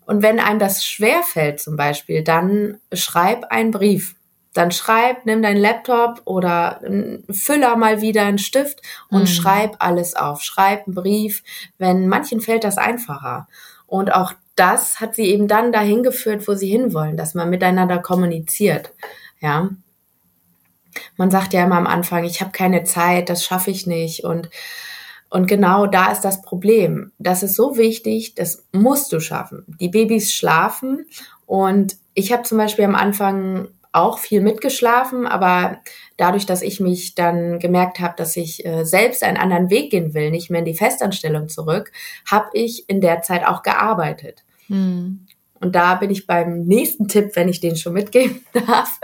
und 0.07 0.23
wenn 0.23 0.41
einem 0.41 0.59
das 0.59 0.83
schwer 0.83 1.23
fällt 1.25 1.61
zum 1.61 1.77
Beispiel, 1.77 2.25
dann 2.25 2.81
schreib 2.91 3.45
einen 3.51 3.71
Brief. 3.71 4.17
Dann 4.55 4.71
schreib, 4.71 5.27
nimm 5.27 5.43
deinen 5.43 5.61
Laptop 5.61 6.23
oder 6.25 6.81
einen 6.83 7.23
Füller 7.31 7.77
mal 7.77 8.01
wieder, 8.01 8.23
einen 8.23 8.39
Stift 8.39 8.81
und 9.11 9.21
mhm. 9.21 9.27
schreib 9.27 9.77
alles 9.81 10.17
auf. 10.17 10.41
Schreib 10.41 10.87
einen 10.87 10.95
Brief. 10.95 11.43
Wenn 11.77 12.09
manchen 12.09 12.41
fällt 12.41 12.65
das 12.65 12.79
einfacher. 12.79 13.47
Und 13.87 14.15
auch 14.15 14.33
das 14.57 15.01
hat 15.01 15.15
sie 15.15 15.25
eben 15.25 15.49
dann 15.49 15.73
dahin 15.73 16.03
geführt, 16.03 16.49
wo 16.49 16.55
sie 16.55 16.69
hinwollen, 16.69 17.17
dass 17.17 17.35
man 17.35 17.51
miteinander 17.51 17.99
kommuniziert. 17.99 18.93
Ja. 19.41 19.71
Man 21.17 21.31
sagt 21.31 21.53
ja 21.53 21.65
immer 21.65 21.77
am 21.77 21.87
Anfang, 21.87 22.25
ich 22.25 22.41
habe 22.41 22.53
keine 22.53 22.85
Zeit, 22.85 23.29
das 23.29 23.45
schaffe 23.45 23.71
ich 23.71 23.87
nicht 23.87 24.25
und 24.25 24.51
und 25.29 25.49
genau 25.49 25.87
da 25.87 26.13
ist 26.13 26.21
das 26.21 26.41
Problem. 26.41 27.11
Das 27.19 27.43
ist 27.43 27.57
so 27.57 27.77
wichtig, 27.77 28.37
das 28.37 28.65
musst 28.73 29.13
du 29.13 29.19
schaffen. 29.19 29.65
Die 29.81 29.89
Babys 29.89 30.33
schlafen 30.33 31.07
und 31.47 31.97
ich 32.15 32.33
habe 32.33 32.45
zum 32.45 32.59
Beispiel 32.59 32.85
am 32.85 32.95
Anfang 32.95 33.69
auch 33.93 34.19
viel 34.19 34.41
mitgeschlafen, 34.41 35.27
aber 35.27 35.79
dadurch, 36.17 36.47
dass 36.47 36.63
ich 36.63 36.81
mich 36.81 37.15
dann 37.15 37.59
gemerkt 37.59 37.99
habe, 37.99 38.15
dass 38.17 38.37
ich 38.37 38.65
äh, 38.65 38.85
selbst 38.85 39.23
einen 39.23 39.37
anderen 39.37 39.71
Weg 39.71 39.91
gehen 39.91 40.15
will, 40.15 40.31
nicht 40.31 40.51
mehr 40.51 40.61
in 40.61 40.67
die 40.67 40.75
Festanstellung 40.75 41.49
zurück, 41.49 41.93
habe 42.31 42.49
ich 42.53 42.89
in 42.89 43.01
der 43.01 43.23
Zeit 43.23 43.45
auch 43.47 43.63
gearbeitet. 43.63 44.45
Hm. 44.69 45.27
Und 45.61 45.75
da 45.75 45.95
bin 45.95 46.11
ich 46.11 46.27
beim 46.27 46.65
nächsten 46.65 47.09
Tipp, 47.09 47.31
wenn 47.35 47.49
ich 47.49 47.61
den 47.61 47.77
schon 47.77 47.95
mitgeben 47.95 48.45
darf. 48.53 49.01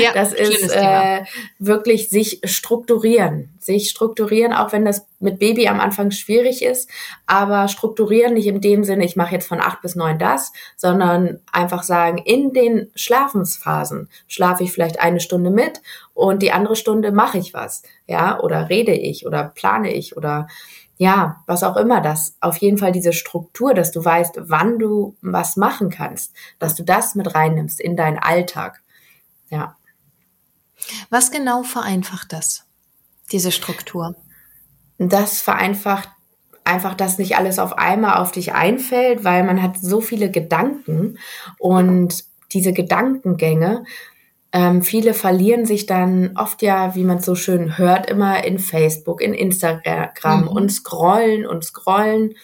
Ja, 0.00 0.12
das 0.12 0.32
ist 0.32 0.70
äh, 0.70 1.24
wirklich 1.58 2.08
sich 2.08 2.40
strukturieren. 2.44 3.50
Sich 3.58 3.90
strukturieren, 3.90 4.52
auch 4.52 4.72
wenn 4.72 4.84
das 4.84 5.06
mit 5.18 5.38
Baby 5.38 5.68
am 5.68 5.80
Anfang 5.80 6.10
schwierig 6.10 6.62
ist, 6.62 6.88
aber 7.26 7.68
strukturieren 7.68 8.34
nicht 8.34 8.46
in 8.46 8.60
dem 8.60 8.84
Sinne, 8.84 9.04
ich 9.04 9.16
mache 9.16 9.34
jetzt 9.34 9.48
von 9.48 9.60
acht 9.60 9.82
bis 9.82 9.96
neun 9.96 10.18
das, 10.18 10.52
sondern 10.76 11.40
einfach 11.52 11.82
sagen, 11.82 12.18
in 12.18 12.52
den 12.52 12.90
Schlafensphasen 12.94 14.08
schlafe 14.28 14.64
ich 14.64 14.72
vielleicht 14.72 15.00
eine 15.00 15.20
Stunde 15.20 15.50
mit 15.50 15.82
und 16.14 16.42
die 16.42 16.52
andere 16.52 16.76
Stunde 16.76 17.12
mache 17.12 17.38
ich 17.38 17.52
was, 17.52 17.82
ja, 18.06 18.40
oder 18.40 18.70
rede 18.70 18.92
ich 18.92 19.26
oder 19.26 19.52
plane 19.54 19.92
ich 19.92 20.16
oder 20.16 20.46
ja, 20.98 21.42
was 21.46 21.62
auch 21.62 21.76
immer 21.76 22.00
das, 22.00 22.36
auf 22.40 22.56
jeden 22.56 22.76
Fall 22.76 22.90
diese 22.90 23.12
Struktur, 23.12 23.72
dass 23.72 23.92
du 23.92 24.04
weißt, 24.04 24.40
wann 24.42 24.78
du 24.80 25.16
was 25.22 25.56
machen 25.56 25.90
kannst, 25.90 26.34
dass 26.58 26.74
du 26.74 26.82
das 26.82 27.14
mit 27.14 27.34
reinnimmst 27.34 27.80
in 27.80 27.96
deinen 27.96 28.18
Alltag. 28.18 28.82
Ja. 29.48 29.76
Was 31.08 31.30
genau 31.30 31.62
vereinfacht 31.62 32.32
das, 32.32 32.64
diese 33.30 33.52
Struktur? 33.52 34.16
Das 34.98 35.40
vereinfacht 35.40 36.08
einfach, 36.64 36.94
dass 36.94 37.18
nicht 37.18 37.36
alles 37.36 37.60
auf 37.60 37.78
einmal 37.78 38.16
auf 38.16 38.32
dich 38.32 38.52
einfällt, 38.52 39.22
weil 39.22 39.44
man 39.44 39.62
hat 39.62 39.78
so 39.78 40.00
viele 40.00 40.30
Gedanken 40.30 41.18
und 41.58 42.24
diese 42.52 42.72
Gedankengänge 42.72 43.84
ähm, 44.52 44.82
viele 44.82 45.12
verlieren 45.12 45.66
sich 45.66 45.86
dann 45.86 46.36
oft 46.36 46.62
ja, 46.62 46.94
wie 46.94 47.04
man 47.04 47.20
so 47.20 47.34
schön 47.34 47.76
hört, 47.76 48.08
immer 48.10 48.44
in 48.44 48.58
Facebook, 48.58 49.20
in 49.20 49.34
Instagram 49.34 50.42
mhm. 50.42 50.48
und 50.48 50.70
scrollen 50.70 51.46
und 51.46 51.64
scrollen. 51.64 52.34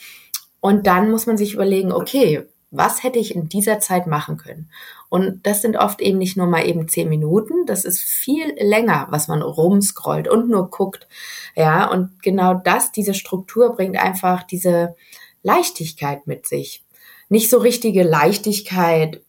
Und 0.60 0.86
dann 0.86 1.10
muss 1.10 1.26
man 1.26 1.36
sich 1.36 1.54
überlegen, 1.54 1.92
okay, 1.92 2.46
was 2.70 3.02
hätte 3.02 3.18
ich 3.18 3.34
in 3.34 3.48
dieser 3.48 3.78
Zeit 3.78 4.06
machen 4.06 4.36
können? 4.36 4.68
Und 5.08 5.46
das 5.46 5.62
sind 5.62 5.76
oft 5.76 6.00
eben 6.00 6.18
nicht 6.18 6.36
nur 6.36 6.48
mal 6.48 6.66
eben 6.66 6.88
zehn 6.88 7.08
Minuten, 7.08 7.66
das 7.66 7.84
ist 7.84 8.02
viel 8.02 8.52
länger, 8.58 9.06
was 9.10 9.28
man 9.28 9.42
rumscrollt 9.42 10.26
und 10.26 10.50
nur 10.50 10.70
guckt. 10.70 11.06
Ja, 11.54 11.88
und 11.90 12.22
genau 12.22 12.54
das, 12.54 12.90
diese 12.90 13.14
Struktur 13.14 13.76
bringt 13.76 13.96
einfach 13.96 14.42
diese 14.42 14.96
Leichtigkeit 15.42 16.26
mit 16.26 16.46
sich. 16.46 16.84
Nicht 17.28 17.48
so 17.48 17.58
richtige 17.58 18.02
Leichtigkeit, 18.02 19.22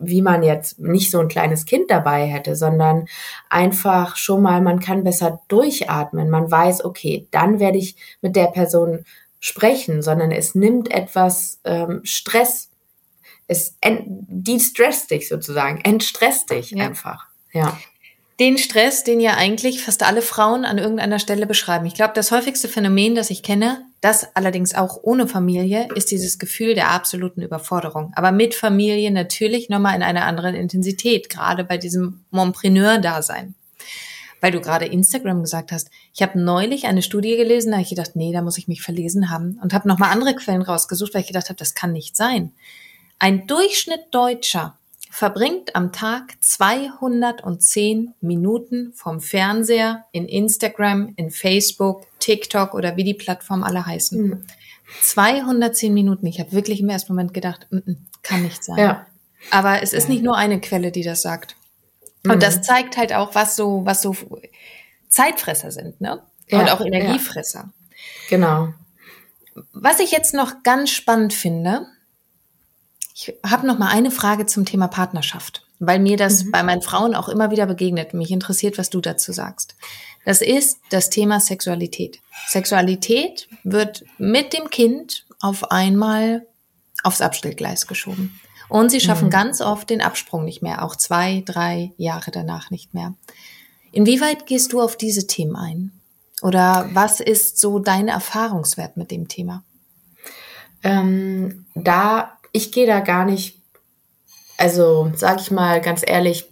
wie 0.00 0.22
man 0.22 0.42
jetzt 0.42 0.78
nicht 0.78 1.10
so 1.10 1.20
ein 1.20 1.28
kleines 1.28 1.66
Kind 1.66 1.90
dabei 1.90 2.26
hätte, 2.26 2.56
sondern 2.56 3.06
einfach 3.48 4.16
schon 4.16 4.42
mal, 4.42 4.60
man 4.60 4.80
kann 4.80 5.04
besser 5.04 5.40
durchatmen. 5.48 6.30
Man 6.30 6.50
weiß, 6.50 6.84
okay, 6.84 7.28
dann 7.30 7.60
werde 7.60 7.78
ich 7.78 7.96
mit 8.20 8.34
der 8.34 8.46
Person 8.46 9.04
sprechen, 9.38 10.02
sondern 10.02 10.30
es 10.30 10.54
nimmt 10.54 10.90
etwas 10.90 11.60
ähm, 11.64 12.00
Stress. 12.04 12.70
Es 13.46 13.76
de-stresst 13.82 15.10
dich 15.10 15.28
sozusagen, 15.28 15.80
entstresst 15.82 16.50
dich 16.50 16.70
ja. 16.70 16.86
einfach. 16.86 17.26
Ja 17.52 17.76
den 18.40 18.56
Stress, 18.56 19.04
den 19.04 19.20
ja 19.20 19.34
eigentlich 19.34 19.82
fast 19.82 20.02
alle 20.02 20.22
Frauen 20.22 20.64
an 20.64 20.78
irgendeiner 20.78 21.18
Stelle 21.18 21.46
beschreiben. 21.46 21.84
Ich 21.84 21.92
glaube, 21.94 22.14
das 22.14 22.32
häufigste 22.32 22.68
Phänomen, 22.68 23.14
das 23.14 23.28
ich 23.28 23.42
kenne, 23.42 23.84
das 24.00 24.34
allerdings 24.34 24.74
auch 24.74 24.98
ohne 25.02 25.28
Familie, 25.28 25.88
ist 25.94 26.10
dieses 26.10 26.38
Gefühl 26.38 26.74
der 26.74 26.90
absoluten 26.90 27.42
Überforderung. 27.42 28.12
Aber 28.16 28.32
mit 28.32 28.54
Familie 28.54 29.10
natürlich 29.10 29.68
nochmal 29.68 29.94
in 29.94 30.02
einer 30.02 30.24
anderen 30.24 30.54
Intensität, 30.54 31.28
gerade 31.28 31.64
bei 31.64 31.76
diesem 31.76 32.24
Montpreneur-Dasein. 32.30 33.54
weil 34.40 34.52
du 34.52 34.60
gerade 34.62 34.86
Instagram 34.86 35.42
gesagt 35.42 35.70
hast. 35.70 35.90
Ich 36.14 36.22
habe 36.22 36.40
neulich 36.40 36.86
eine 36.86 37.02
Studie 37.02 37.36
gelesen, 37.36 37.72
da 37.72 37.76
habe 37.76 37.82
ich 37.82 37.90
gedacht, 37.90 38.16
nee, 38.16 38.32
da 38.32 38.40
muss 38.40 38.56
ich 38.56 38.68
mich 38.68 38.80
verlesen 38.80 39.28
haben 39.28 39.60
und 39.62 39.74
habe 39.74 39.86
nochmal 39.86 40.12
andere 40.12 40.34
Quellen 40.34 40.62
rausgesucht, 40.62 41.12
weil 41.12 41.20
ich 41.20 41.26
gedacht 41.26 41.50
habe, 41.50 41.58
das 41.58 41.74
kann 41.74 41.92
nicht 41.92 42.16
sein. 42.16 42.52
Ein 43.18 43.46
Durchschnitt 43.46 44.06
Deutscher 44.12 44.78
verbringt 45.10 45.74
am 45.74 45.92
Tag 45.92 46.36
210 46.40 48.14
Minuten 48.20 48.92
vom 48.94 49.20
Fernseher 49.20 50.06
in 50.12 50.26
Instagram, 50.26 51.12
in 51.16 51.30
Facebook, 51.30 52.06
TikTok 52.20 52.74
oder 52.74 52.96
wie 52.96 53.04
die 53.04 53.14
Plattformen 53.14 53.64
alle 53.64 53.84
heißen. 53.84 54.22
Mhm. 54.22 54.46
210 55.02 55.92
Minuten. 55.92 56.26
Ich 56.26 56.38
habe 56.40 56.52
wirklich 56.52 56.80
im 56.80 56.88
ersten 56.88 57.12
Moment 57.12 57.34
gedacht, 57.34 57.66
mm 57.70 57.76
-mm, 57.76 57.96
kann 58.22 58.42
nicht 58.42 58.62
sein. 58.62 58.78
Ja. 58.78 59.06
Aber 59.50 59.82
es 59.82 59.92
ist 59.92 60.08
nicht 60.08 60.22
nur 60.22 60.36
eine 60.36 60.60
Quelle, 60.60 60.92
die 60.92 61.02
das 61.02 61.22
sagt. 61.22 61.56
Und 62.24 62.36
mhm. 62.36 62.40
das 62.40 62.62
zeigt 62.62 62.96
halt 62.96 63.12
auch, 63.12 63.34
was 63.34 63.56
so, 63.56 63.84
was 63.84 64.02
so 64.02 64.14
Zeitfresser 65.08 65.72
sind, 65.72 66.00
ne? 66.00 66.22
Ja, 66.48 66.60
Und 66.60 66.70
auch 66.70 66.80
Energiefresser. 66.80 67.60
Ja. 67.60 67.72
Genau. 68.28 68.74
Was 69.72 69.98
ich 70.00 70.12
jetzt 70.12 70.34
noch 70.34 70.62
ganz 70.62 70.90
spannend 70.90 71.32
finde, 71.32 71.86
ich 73.14 73.34
habe 73.44 73.66
noch 73.66 73.78
mal 73.78 73.88
eine 73.88 74.10
Frage 74.10 74.46
zum 74.46 74.64
Thema 74.64 74.88
Partnerschaft, 74.88 75.66
weil 75.78 75.98
mir 75.98 76.16
das 76.16 76.44
mhm. 76.44 76.50
bei 76.50 76.62
meinen 76.62 76.82
Frauen 76.82 77.14
auch 77.14 77.28
immer 77.28 77.50
wieder 77.50 77.66
begegnet. 77.66 78.14
Mich 78.14 78.30
interessiert, 78.30 78.78
was 78.78 78.90
du 78.90 79.00
dazu 79.00 79.32
sagst. 79.32 79.74
Das 80.24 80.42
ist 80.42 80.78
das 80.90 81.10
Thema 81.10 81.40
Sexualität. 81.40 82.20
Sexualität 82.48 83.48
wird 83.64 84.04
mit 84.18 84.52
dem 84.52 84.70
Kind 84.70 85.24
auf 85.40 85.70
einmal 85.70 86.46
aufs 87.02 87.20
Abstellgleis 87.22 87.86
geschoben. 87.86 88.38
Und 88.68 88.90
sie 88.90 89.00
schaffen 89.00 89.26
mhm. 89.26 89.30
ganz 89.32 89.60
oft 89.60 89.90
den 89.90 90.00
Absprung 90.00 90.44
nicht 90.44 90.62
mehr, 90.62 90.84
auch 90.84 90.94
zwei, 90.94 91.42
drei 91.44 91.92
Jahre 91.96 92.30
danach 92.30 92.70
nicht 92.70 92.94
mehr. 92.94 93.14
Inwieweit 93.90 94.46
gehst 94.46 94.72
du 94.72 94.80
auf 94.80 94.96
diese 94.96 95.26
Themen 95.26 95.56
ein? 95.56 95.92
Oder 96.42 96.88
was 96.92 97.20
ist 97.20 97.58
so 97.58 97.80
dein 97.80 98.08
Erfahrungswert 98.08 98.96
mit 98.96 99.10
dem 99.10 99.28
Thema? 99.28 99.64
Ähm, 100.82 101.66
da, 101.74 102.38
ich 102.52 102.72
gehe 102.72 102.86
da 102.86 103.00
gar 103.00 103.24
nicht, 103.24 103.60
also 104.58 105.10
sage 105.14 105.40
ich 105.40 105.50
mal 105.50 105.80
ganz 105.80 106.02
ehrlich, 106.06 106.50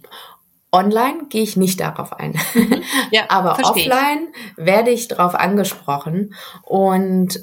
online 0.71 1.25
gehe 1.29 1.43
ich 1.43 1.57
nicht 1.57 1.79
darauf 1.79 2.13
ein. 2.13 2.39
Mhm. 2.53 2.83
Ja, 3.11 3.23
Aber 3.29 3.57
offline 3.59 4.27
ich. 4.31 4.65
werde 4.65 4.91
ich 4.91 5.07
darauf 5.07 5.35
angesprochen. 5.35 6.35
Und 6.63 7.39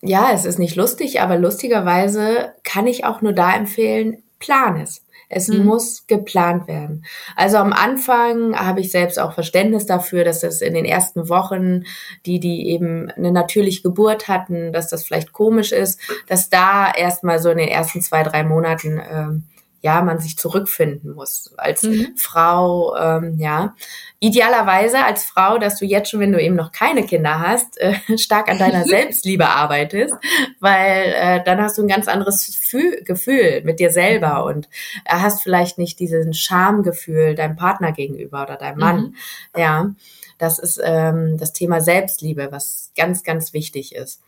ja, 0.00 0.30
es 0.32 0.44
ist 0.44 0.58
nicht 0.58 0.76
lustig, 0.76 1.20
aber 1.20 1.36
lustigerweise 1.36 2.54
kann 2.62 2.86
ich 2.86 3.04
auch 3.04 3.20
nur 3.20 3.32
da 3.32 3.54
empfehlen, 3.54 4.22
plan 4.38 4.80
es. 4.80 5.02
Es 5.28 5.48
mhm. 5.48 5.64
muss 5.64 6.06
geplant 6.06 6.68
werden. 6.68 7.04
Also 7.36 7.58
am 7.58 7.72
Anfang 7.72 8.56
habe 8.56 8.80
ich 8.80 8.90
selbst 8.90 9.18
auch 9.18 9.32
Verständnis 9.32 9.86
dafür, 9.86 10.24
dass 10.24 10.40
das 10.40 10.62
in 10.62 10.74
den 10.74 10.84
ersten 10.84 11.28
Wochen, 11.28 11.84
die, 12.24 12.40
die 12.40 12.68
eben 12.68 13.10
eine 13.10 13.30
natürliche 13.30 13.82
Geburt 13.82 14.28
hatten, 14.28 14.72
dass 14.72 14.88
das 14.88 15.04
vielleicht 15.04 15.32
komisch 15.32 15.72
ist, 15.72 16.00
dass 16.26 16.48
da 16.48 16.90
erstmal 16.90 17.40
so 17.40 17.50
in 17.50 17.58
den 17.58 17.68
ersten 17.68 18.00
zwei, 18.00 18.22
drei 18.22 18.42
Monaten 18.42 19.00
ähm, 19.10 19.44
ja, 19.80 20.02
man 20.02 20.18
sich 20.18 20.36
zurückfinden 20.36 21.14
muss 21.14 21.52
als 21.56 21.84
mhm. 21.84 22.16
Frau, 22.16 22.96
ähm, 22.96 23.36
ja. 23.38 23.76
Idealerweise 24.18 25.04
als 25.04 25.24
Frau, 25.24 25.58
dass 25.58 25.78
du 25.78 25.84
jetzt 25.84 26.10
schon, 26.10 26.18
wenn 26.18 26.32
du 26.32 26.42
eben 26.42 26.56
noch 26.56 26.72
keine 26.72 27.04
Kinder 27.06 27.38
hast, 27.38 27.80
äh, 27.80 27.94
stark 28.18 28.48
an 28.48 28.58
deiner 28.58 28.84
Selbstliebe 28.86 29.48
arbeitest, 29.48 30.14
weil 30.58 31.14
äh, 31.16 31.44
dann 31.44 31.62
hast 31.62 31.78
du 31.78 31.82
ein 31.82 31.88
ganz 31.88 32.08
anderes 32.08 32.46
Gefühl, 32.46 33.02
Gefühl 33.04 33.62
mit 33.64 33.78
dir 33.78 33.90
selber 33.90 34.44
und 34.44 34.68
äh, 35.04 35.16
hast 35.16 35.42
vielleicht 35.42 35.78
nicht 35.78 36.00
diesen 36.00 36.34
Schamgefühl 36.34 37.36
deinem 37.36 37.56
Partner 37.56 37.92
gegenüber 37.92 38.42
oder 38.42 38.56
deinem 38.56 38.78
Mann, 38.78 39.00
mhm. 39.00 39.14
ja. 39.60 39.90
Das 40.38 40.60
ist 40.60 40.80
ähm, 40.82 41.36
das 41.36 41.52
Thema 41.52 41.80
Selbstliebe, 41.80 42.48
was 42.52 42.92
ganz, 42.96 43.24
ganz 43.24 43.52
wichtig 43.52 43.94
ist. 43.96 44.20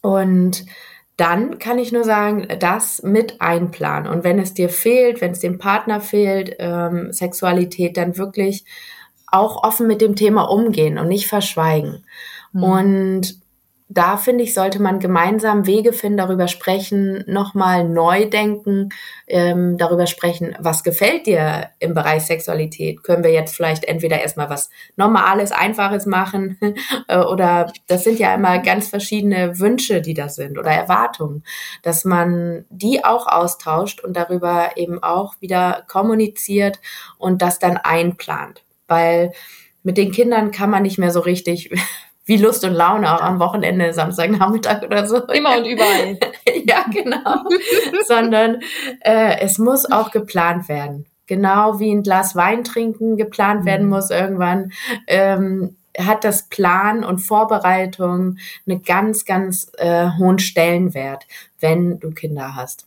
Und 0.00 0.64
dann 1.16 1.58
kann 1.58 1.78
ich 1.78 1.92
nur 1.92 2.04
sagen, 2.04 2.48
das 2.58 3.02
mit 3.02 3.40
einplanen. 3.40 4.10
Und 4.10 4.24
wenn 4.24 4.38
es 4.38 4.54
dir 4.54 4.68
fehlt, 4.68 5.20
wenn 5.20 5.32
es 5.32 5.40
dem 5.40 5.58
Partner 5.58 6.00
fehlt, 6.00 6.56
ähm, 6.58 7.12
Sexualität, 7.12 7.96
dann 7.96 8.16
wirklich 8.16 8.64
auch 9.26 9.62
offen 9.62 9.86
mit 9.86 10.00
dem 10.00 10.16
Thema 10.16 10.42
umgehen 10.42 10.98
und 10.98 11.08
nicht 11.08 11.26
verschweigen. 11.26 12.04
Mhm. 12.52 12.62
Und 12.62 13.41
da 13.94 14.16
finde 14.16 14.44
ich, 14.44 14.54
sollte 14.54 14.80
man 14.80 15.00
gemeinsam 15.00 15.66
Wege 15.66 15.92
finden, 15.92 16.18
darüber 16.18 16.48
sprechen, 16.48 17.24
nochmal 17.26 17.88
neu 17.88 18.26
denken, 18.26 18.88
ähm, 19.26 19.76
darüber 19.76 20.06
sprechen, 20.06 20.56
was 20.58 20.82
gefällt 20.82 21.26
dir 21.26 21.70
im 21.78 21.92
Bereich 21.92 22.24
Sexualität? 22.24 23.02
Können 23.02 23.22
wir 23.22 23.32
jetzt 23.32 23.54
vielleicht 23.54 23.84
entweder 23.84 24.20
erstmal 24.20 24.48
was 24.48 24.70
Normales, 24.96 25.52
Einfaches 25.52 26.06
machen 26.06 26.58
äh, 27.08 27.18
oder 27.18 27.72
das 27.86 28.04
sind 28.04 28.18
ja 28.18 28.34
immer 28.34 28.58
ganz 28.60 28.88
verschiedene 28.88 29.58
Wünsche, 29.58 30.00
die 30.00 30.14
da 30.14 30.28
sind 30.28 30.58
oder 30.58 30.70
Erwartungen, 30.70 31.44
dass 31.82 32.04
man 32.04 32.64
die 32.70 33.04
auch 33.04 33.26
austauscht 33.26 34.00
und 34.00 34.16
darüber 34.16 34.70
eben 34.76 35.02
auch 35.02 35.34
wieder 35.40 35.84
kommuniziert 35.88 36.80
und 37.18 37.42
das 37.42 37.58
dann 37.58 37.76
einplant. 37.76 38.64
Weil 38.86 39.32
mit 39.82 39.98
den 39.98 40.12
Kindern 40.12 40.50
kann 40.50 40.70
man 40.70 40.82
nicht 40.82 40.98
mehr 40.98 41.10
so 41.10 41.20
richtig 41.20 41.70
wie 42.24 42.36
Lust 42.36 42.64
und 42.64 42.72
Laune 42.72 43.12
auch 43.12 43.20
am 43.20 43.40
Wochenende, 43.40 43.92
Samstagnachmittag 43.92 44.82
oder 44.82 45.06
so. 45.06 45.26
Immer 45.26 45.58
und 45.58 45.64
überall. 45.64 46.18
ja, 46.66 46.84
genau. 46.92 47.44
Sondern 48.06 48.60
äh, 49.00 49.40
es 49.40 49.58
muss 49.58 49.90
auch 49.90 50.10
geplant 50.10 50.68
werden. 50.68 51.06
Genau 51.26 51.78
wie 51.78 51.92
ein 51.92 52.02
Glas 52.02 52.36
Wein 52.36 52.64
trinken 52.64 53.16
geplant 53.16 53.62
mhm. 53.62 53.66
werden 53.66 53.88
muss 53.88 54.10
irgendwann. 54.10 54.72
Ähm, 55.06 55.76
hat 55.98 56.24
das 56.24 56.48
Plan 56.48 57.04
und 57.04 57.18
Vorbereitung 57.18 58.38
einen 58.66 58.82
ganz, 58.82 59.24
ganz 59.24 59.70
äh, 59.76 60.08
hohen 60.18 60.38
Stellenwert, 60.38 61.26
wenn 61.60 62.00
du 62.00 62.12
Kinder 62.12 62.54
hast. 62.54 62.86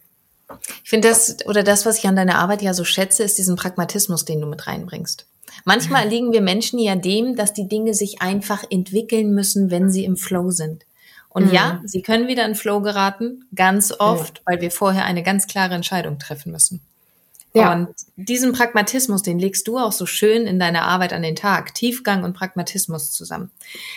Ich 0.83 0.89
finde 0.89 1.09
das, 1.09 1.37
oder 1.47 1.63
das, 1.63 1.85
was 1.85 1.97
ich 1.99 2.07
an 2.07 2.15
deiner 2.15 2.39
Arbeit 2.39 2.61
ja 2.61 2.73
so 2.73 2.83
schätze, 2.83 3.23
ist 3.23 3.37
diesen 3.37 3.55
Pragmatismus, 3.55 4.25
den 4.25 4.41
du 4.41 4.47
mit 4.47 4.67
reinbringst. 4.67 5.27
Manchmal 5.65 6.07
liegen 6.09 6.31
wir 6.31 6.41
Menschen 6.41 6.79
ja 6.79 6.95
dem, 6.95 7.35
dass 7.35 7.53
die 7.53 7.67
Dinge 7.67 7.93
sich 7.93 8.21
einfach 8.21 8.63
entwickeln 8.69 9.31
müssen, 9.31 9.69
wenn 9.69 9.91
sie 9.91 10.05
im 10.05 10.15
Flow 10.15 10.51
sind. 10.51 10.85
Und 11.27 11.47
mhm. 11.47 11.53
ja, 11.53 11.81
sie 11.83 12.01
können 12.01 12.29
wieder 12.29 12.45
in 12.45 12.55
Flow 12.55 12.79
geraten, 12.79 13.43
ganz 13.53 13.91
oft, 13.99 14.37
ja. 14.37 14.43
weil 14.45 14.61
wir 14.61 14.71
vorher 14.71 15.03
eine 15.03 15.21
ganz 15.21 15.47
klare 15.47 15.73
Entscheidung 15.73 16.17
treffen 16.17 16.53
müssen. 16.53 16.79
Ja. 17.55 17.71
Und 17.71 17.87
diesen 18.17 18.51
Pragmatismus, 18.51 19.21
den 19.21 19.39
legst 19.39 19.67
du 19.67 19.77
auch 19.77 19.93
so 19.93 20.05
schön 20.05 20.45
in 20.45 20.59
deiner 20.59 20.83
Arbeit 20.83 21.13
an 21.13 21.21
den 21.21 21.37
Tag. 21.37 21.73
Tiefgang 21.73 22.25
und 22.25 22.33
Pragmatismus 22.33 23.13
zusammen. 23.13 23.49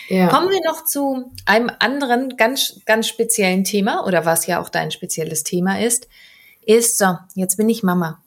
Ja. 0.07 0.27
Kommen 0.27 0.49
wir 0.49 0.61
noch 0.65 0.85
zu 0.85 1.31
einem 1.45 1.69
anderen 1.79 2.37
ganz, 2.37 2.79
ganz 2.85 3.07
speziellen 3.07 3.65
Thema 3.65 4.05
oder 4.07 4.25
was 4.25 4.47
ja 4.47 4.61
auch 4.61 4.69
dein 4.69 4.91
spezielles 4.91 5.43
Thema 5.43 5.81
ist, 5.81 6.07
ist 6.65 6.97
so, 6.97 7.17
jetzt 7.35 7.57
bin 7.57 7.67
ich 7.67 7.83
Mama. 7.83 8.21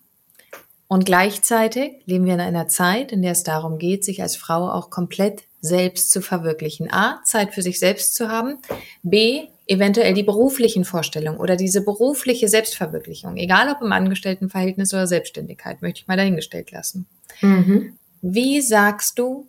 Und 0.92 1.06
gleichzeitig 1.06 2.02
leben 2.04 2.26
wir 2.26 2.34
in 2.34 2.40
einer 2.42 2.68
Zeit, 2.68 3.12
in 3.12 3.22
der 3.22 3.32
es 3.32 3.44
darum 3.44 3.78
geht, 3.78 4.04
sich 4.04 4.20
als 4.20 4.36
Frau 4.36 4.70
auch 4.70 4.90
komplett 4.90 5.44
selbst 5.62 6.10
zu 6.10 6.20
verwirklichen. 6.20 6.92
A, 6.92 7.22
Zeit 7.24 7.54
für 7.54 7.62
sich 7.62 7.78
selbst 7.78 8.14
zu 8.14 8.28
haben. 8.28 8.58
B, 9.02 9.46
eventuell 9.66 10.12
die 10.12 10.22
beruflichen 10.22 10.84
Vorstellungen 10.84 11.38
oder 11.38 11.56
diese 11.56 11.80
berufliche 11.80 12.46
Selbstverwirklichung, 12.46 13.38
egal 13.38 13.70
ob 13.74 13.80
im 13.80 13.90
Angestelltenverhältnis 13.90 14.92
oder 14.92 15.06
Selbstständigkeit, 15.06 15.80
möchte 15.80 16.02
ich 16.02 16.08
mal 16.08 16.18
dahingestellt 16.18 16.72
lassen. 16.72 17.06
Mhm. 17.40 17.96
Wie 18.20 18.60
sagst 18.60 19.18
du, 19.18 19.48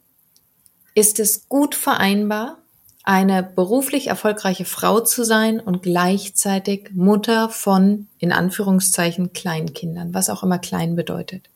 ist 0.96 1.20
es 1.20 1.50
gut 1.50 1.76
vereinbar, 1.76 2.60
eine 3.04 3.44
beruflich 3.44 4.08
erfolgreiche 4.08 4.66
Frau 4.66 5.02
zu 5.02 5.26
sein 5.26 5.60
und 5.60 5.84
gleichzeitig 5.84 6.92
Mutter 6.94 7.50
von, 7.50 8.08
in 8.18 8.32
Anführungszeichen, 8.32 9.34
Kleinkindern, 9.34 10.14
was 10.14 10.30
auch 10.30 10.42
immer 10.42 10.58
klein 10.58 10.96
bedeutet. 10.96 11.50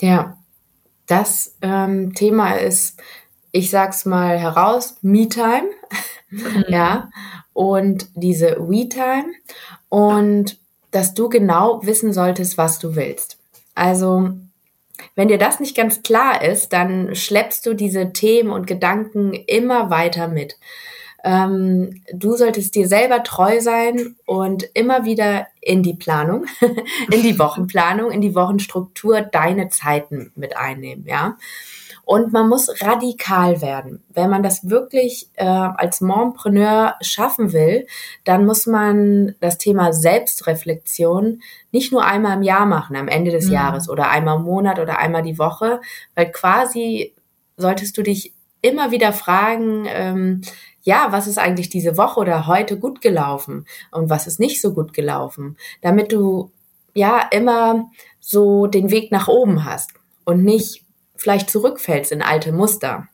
Ja, 0.00 0.38
das 1.06 1.54
ähm, 1.60 2.14
Thema 2.14 2.54
ist, 2.54 3.00
ich 3.50 3.70
sag's 3.70 4.06
mal 4.06 4.38
heraus, 4.38 4.96
Me-Time, 5.02 5.68
mhm. 6.30 6.64
ja, 6.68 7.10
und 7.52 8.08
diese 8.14 8.56
We-Time 8.58 9.32
und 9.90 10.58
dass 10.90 11.12
du 11.14 11.28
genau 11.28 11.84
wissen 11.84 12.12
solltest, 12.12 12.56
was 12.56 12.78
du 12.78 12.96
willst. 12.96 13.38
Also 13.74 14.30
wenn 15.14 15.28
dir 15.28 15.38
das 15.38 15.60
nicht 15.60 15.76
ganz 15.76 16.02
klar 16.02 16.42
ist, 16.42 16.72
dann 16.72 17.14
schleppst 17.14 17.66
du 17.66 17.74
diese 17.74 18.12
Themen 18.12 18.50
und 18.50 18.66
Gedanken 18.66 19.32
immer 19.32 19.90
weiter 19.90 20.28
mit. 20.28 20.58
Ähm, 21.24 22.02
du 22.12 22.36
solltest 22.36 22.74
dir 22.74 22.88
selber 22.88 23.22
treu 23.22 23.60
sein 23.60 24.16
und 24.26 24.64
immer 24.74 25.04
wieder 25.04 25.46
in 25.60 25.82
die 25.82 25.94
Planung, 25.94 26.46
in 27.12 27.22
die 27.22 27.38
Wochenplanung, 27.38 28.10
in 28.10 28.20
die 28.20 28.34
Wochenstruktur 28.34 29.20
deine 29.20 29.68
Zeiten 29.68 30.32
mit 30.34 30.56
einnehmen, 30.56 31.06
ja. 31.06 31.36
Und 32.04 32.32
man 32.32 32.48
muss 32.48 32.68
radikal 32.82 33.62
werden. 33.62 34.02
Wenn 34.12 34.28
man 34.28 34.42
das 34.42 34.68
wirklich 34.68 35.28
äh, 35.34 35.44
als 35.44 36.00
Mompreneur 36.00 36.94
schaffen 37.00 37.52
will, 37.52 37.86
dann 38.24 38.44
muss 38.44 38.66
man 38.66 39.34
das 39.40 39.58
Thema 39.58 39.92
Selbstreflexion 39.92 41.42
nicht 41.70 41.92
nur 41.92 42.04
einmal 42.04 42.36
im 42.36 42.42
Jahr 42.42 42.66
machen, 42.66 42.96
am 42.96 43.08
Ende 43.08 43.30
des 43.30 43.46
mhm. 43.46 43.52
Jahres 43.52 43.88
oder 43.88 44.10
einmal 44.10 44.38
im 44.38 44.44
Monat 44.44 44.78
oder 44.78 44.98
einmal 44.98 45.22
die 45.22 45.38
Woche, 45.38 45.80
weil 46.14 46.30
quasi 46.32 47.14
solltest 47.56 47.96
du 47.96 48.02
dich 48.02 48.34
immer 48.62 48.90
wieder 48.90 49.12
fragen, 49.12 49.86
ähm, 49.88 50.42
ja, 50.82 51.08
was 51.10 51.26
ist 51.26 51.38
eigentlich 51.38 51.68
diese 51.68 51.96
Woche 51.96 52.20
oder 52.20 52.46
heute 52.46 52.78
gut 52.78 53.00
gelaufen 53.00 53.66
und 53.90 54.10
was 54.10 54.26
ist 54.26 54.40
nicht 54.40 54.60
so 54.60 54.72
gut 54.72 54.92
gelaufen, 54.92 55.56
damit 55.80 56.12
du 56.12 56.50
ja 56.94 57.20
immer 57.30 57.90
so 58.20 58.66
den 58.66 58.90
Weg 58.90 59.12
nach 59.12 59.28
oben 59.28 59.64
hast 59.64 59.92
und 60.24 60.44
nicht 60.44 60.81
vielleicht 61.22 61.50
zurückfällst 61.50 62.12
in 62.12 62.20
alte 62.20 62.52
Muster. 62.52 63.08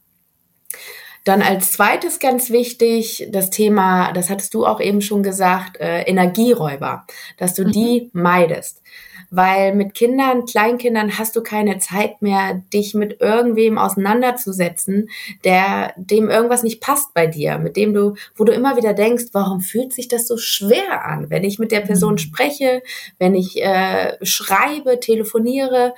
Dann 1.25 1.43
als 1.43 1.73
zweites 1.73 2.21
ganz 2.21 2.49
wichtig 2.49 3.29
das 3.31 3.51
Thema, 3.51 4.13
das 4.13 4.31
hattest 4.31 4.55
du 4.55 4.65
auch 4.65 4.81
eben 4.81 5.03
schon 5.03 5.23
gesagt, 5.23 5.79
äh, 5.79 6.03
Energieräuber, 6.03 7.05
dass 7.37 7.53
du 7.53 7.65
mhm. 7.65 7.73
die 7.73 8.11
meidest. 8.15 8.83
Weil 9.31 9.75
mit 9.75 9.93
Kindern, 9.93 10.47
Kleinkindern 10.47 11.19
hast 11.19 11.37
du 11.37 11.43
keine 11.43 11.79
Zeit 11.81 12.23
mehr, 12.23 12.63
dich 12.73 12.95
mit 12.95 13.21
irgendwem 13.21 13.77
auseinanderzusetzen, 13.77 15.11
der 15.45 15.93
dem 15.97 16.31
irgendwas 16.31 16.63
nicht 16.63 16.81
passt 16.81 17.13
bei 17.13 17.27
dir, 17.27 17.59
mit 17.59 17.77
dem 17.77 17.93
du, 17.93 18.15
wo 18.35 18.45
du 18.45 18.53
immer 18.53 18.79
wieder 18.79 18.95
denkst, 18.95 19.27
warum 19.33 19.61
fühlt 19.61 19.93
sich 19.93 20.09
das 20.09 20.27
so 20.27 20.39
schwer 20.39 21.05
an, 21.05 21.29
wenn 21.29 21.45
ich 21.45 21.59
mit 21.59 21.73
der 21.73 21.81
Person 21.81 22.13
mhm. 22.13 22.19
spreche, 22.19 22.83
wenn 23.19 23.35
ich 23.35 23.63
äh, 23.63 24.17
schreibe, 24.25 24.99
telefoniere, 24.99 25.93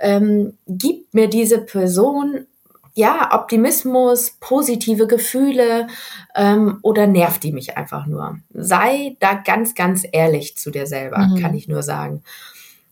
ähm, 0.00 0.58
gibt 0.66 1.14
mir 1.14 1.28
diese 1.28 1.58
Person 1.58 2.46
ja, 2.94 3.30
Optimismus, 3.32 4.36
positive 4.40 5.06
Gefühle 5.06 5.86
ähm, 6.34 6.78
oder 6.82 7.06
nervt 7.06 7.42
die 7.44 7.52
mich 7.52 7.76
einfach 7.76 8.06
nur? 8.06 8.40
Sei 8.52 9.16
da 9.20 9.34
ganz, 9.34 9.74
ganz 9.74 10.04
ehrlich 10.10 10.56
zu 10.56 10.70
dir 10.70 10.86
selber, 10.86 11.18
mhm. 11.18 11.40
kann 11.40 11.54
ich 11.54 11.68
nur 11.68 11.82
sagen. 11.82 12.22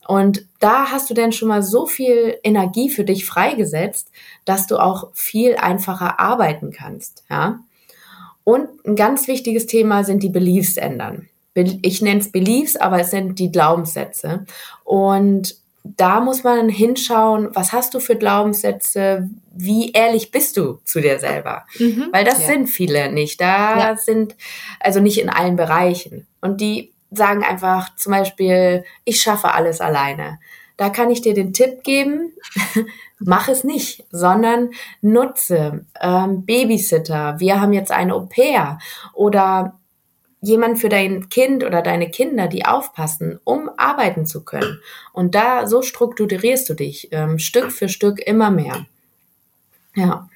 Und 0.07 0.47
da 0.61 0.91
hast 0.91 1.11
du 1.11 1.15
denn 1.15 1.33
schon 1.33 1.49
mal 1.49 1.63
so 1.63 1.87
viel 1.87 2.39
Energie 2.43 2.89
für 2.89 3.05
dich 3.05 3.27
freigesetzt, 3.27 4.11
dass 4.47 4.67
du 4.67 4.79
auch 4.79 5.09
viel 5.13 5.57
einfacher 5.57 6.19
arbeiten 6.19 6.73
kannst, 6.73 7.25
ja. 7.29 7.59
Und 8.45 8.67
ein 8.87 8.97
ganz 8.97 9.29
wichtiges 9.29 9.67
Thema 9.67 10.05
sind 10.05 10.23
die 10.23 10.31
Beliefs 10.31 10.79
ändern. 10.79 11.29
Ich 11.83 12.01
nenne 12.01 12.21
es 12.21 12.33
Beliefs, 12.33 12.77
aber 12.77 12.99
es 12.99 13.11
sind 13.11 13.39
die 13.39 13.53
Glaubenssätze. 13.53 14.47
Und 14.85 15.57
da 15.97 16.21
muss 16.21 16.45
man 16.45 16.69
hinschauen, 16.69 17.49
was 17.55 17.73
hast 17.73 17.95
du 17.95 18.01
für 18.01 18.17
Glaubenssätze, 18.17 19.29
wie 19.53 19.93
ehrlich 19.93 20.31
bist 20.31 20.57
du 20.57 20.81
zu 20.85 21.01
dir 21.01 21.19
selber? 21.19 21.65
Mhm, 21.79 22.09
Weil 22.13 22.25
das 22.25 22.41
ja. 22.41 22.47
sind 22.47 22.69
viele 22.69 23.11
nicht. 23.13 23.41
Da 23.41 23.79
ja. 23.79 23.97
sind, 23.97 24.37
also 24.81 25.01
nicht 25.01 25.21
in 25.21 25.31
allen 25.31 25.57
Bereichen. 25.57 26.27
Und 26.41 26.61
die 26.61 26.93
sagen 27.11 27.43
einfach 27.43 27.95
zum 27.97 28.13
Beispiel, 28.13 28.85
ich 29.05 29.21
schaffe 29.23 29.53
alles 29.53 29.81
alleine. 29.81 30.39
Da 30.77 30.91
kann 30.91 31.11
ich 31.11 31.23
dir 31.23 31.35
den 31.35 31.53
Tipp 31.53 31.83
geben, 31.83 32.33
mach 33.19 33.49
es 33.49 33.65
nicht, 33.65 34.05
sondern 34.11 34.71
nutze 35.01 35.85
ähm, 36.01 36.45
Babysitter. 36.45 37.41
Wir 37.41 37.61
haben 37.61 37.73
jetzt 37.73 37.91
eine 37.91 38.15
Au 38.15 38.27
pair 38.27 38.79
oder 39.13 39.78
jemand 40.41 40.79
für 40.79 40.89
dein 40.89 41.29
Kind 41.29 41.65
oder 41.65 41.83
deine 41.83 42.11
Kinder, 42.11 42.47
die 42.49 42.65
aufpassen, 42.65 43.41
um 43.45 43.71
arbeiten 43.77 44.27
zu 44.27 44.45
können. 44.45 44.81
Und 45.13 45.35
da 45.35 45.67
so 45.67 45.83
strukturierst 45.83 46.69
du 46.69 46.75
dich 46.75 47.09
ähm, 47.13 47.39
Stück 47.39 47.73
für 47.73 47.89
Stück 47.89 48.21
immer 48.21 48.51
mehr. 48.51 48.87
Ja. 49.95 50.29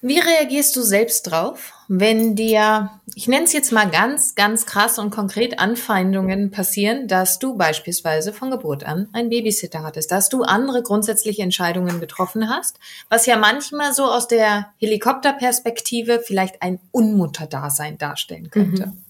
Wie 0.00 0.18
reagierst 0.18 0.74
du 0.74 0.82
selbst 0.82 1.22
drauf, 1.22 1.72
wenn 1.94 2.36
dir, 2.36 2.88
ich 3.14 3.28
nenne 3.28 3.44
es 3.44 3.52
jetzt 3.52 3.70
mal 3.70 3.84
ganz, 3.90 4.34
ganz 4.34 4.64
krass 4.64 4.98
und 4.98 5.10
konkret 5.10 5.58
Anfeindungen 5.58 6.50
passieren, 6.50 7.06
dass 7.06 7.38
du 7.38 7.54
beispielsweise 7.58 8.32
von 8.32 8.50
Geburt 8.50 8.84
an 8.84 9.08
einen 9.12 9.28
Babysitter 9.28 9.82
hattest, 9.82 10.10
dass 10.10 10.30
du 10.30 10.42
andere 10.42 10.82
grundsätzliche 10.82 11.42
Entscheidungen 11.42 12.00
getroffen 12.00 12.48
hast, 12.48 12.78
was 13.10 13.26
ja 13.26 13.36
manchmal 13.36 13.92
so 13.92 14.04
aus 14.04 14.26
der 14.26 14.68
Helikopterperspektive 14.78 16.22
vielleicht 16.24 16.62
ein 16.62 16.80
Unmutterdasein 16.92 17.98
darstellen 17.98 18.48
könnte. 18.50 18.86
Mhm. 18.86 19.04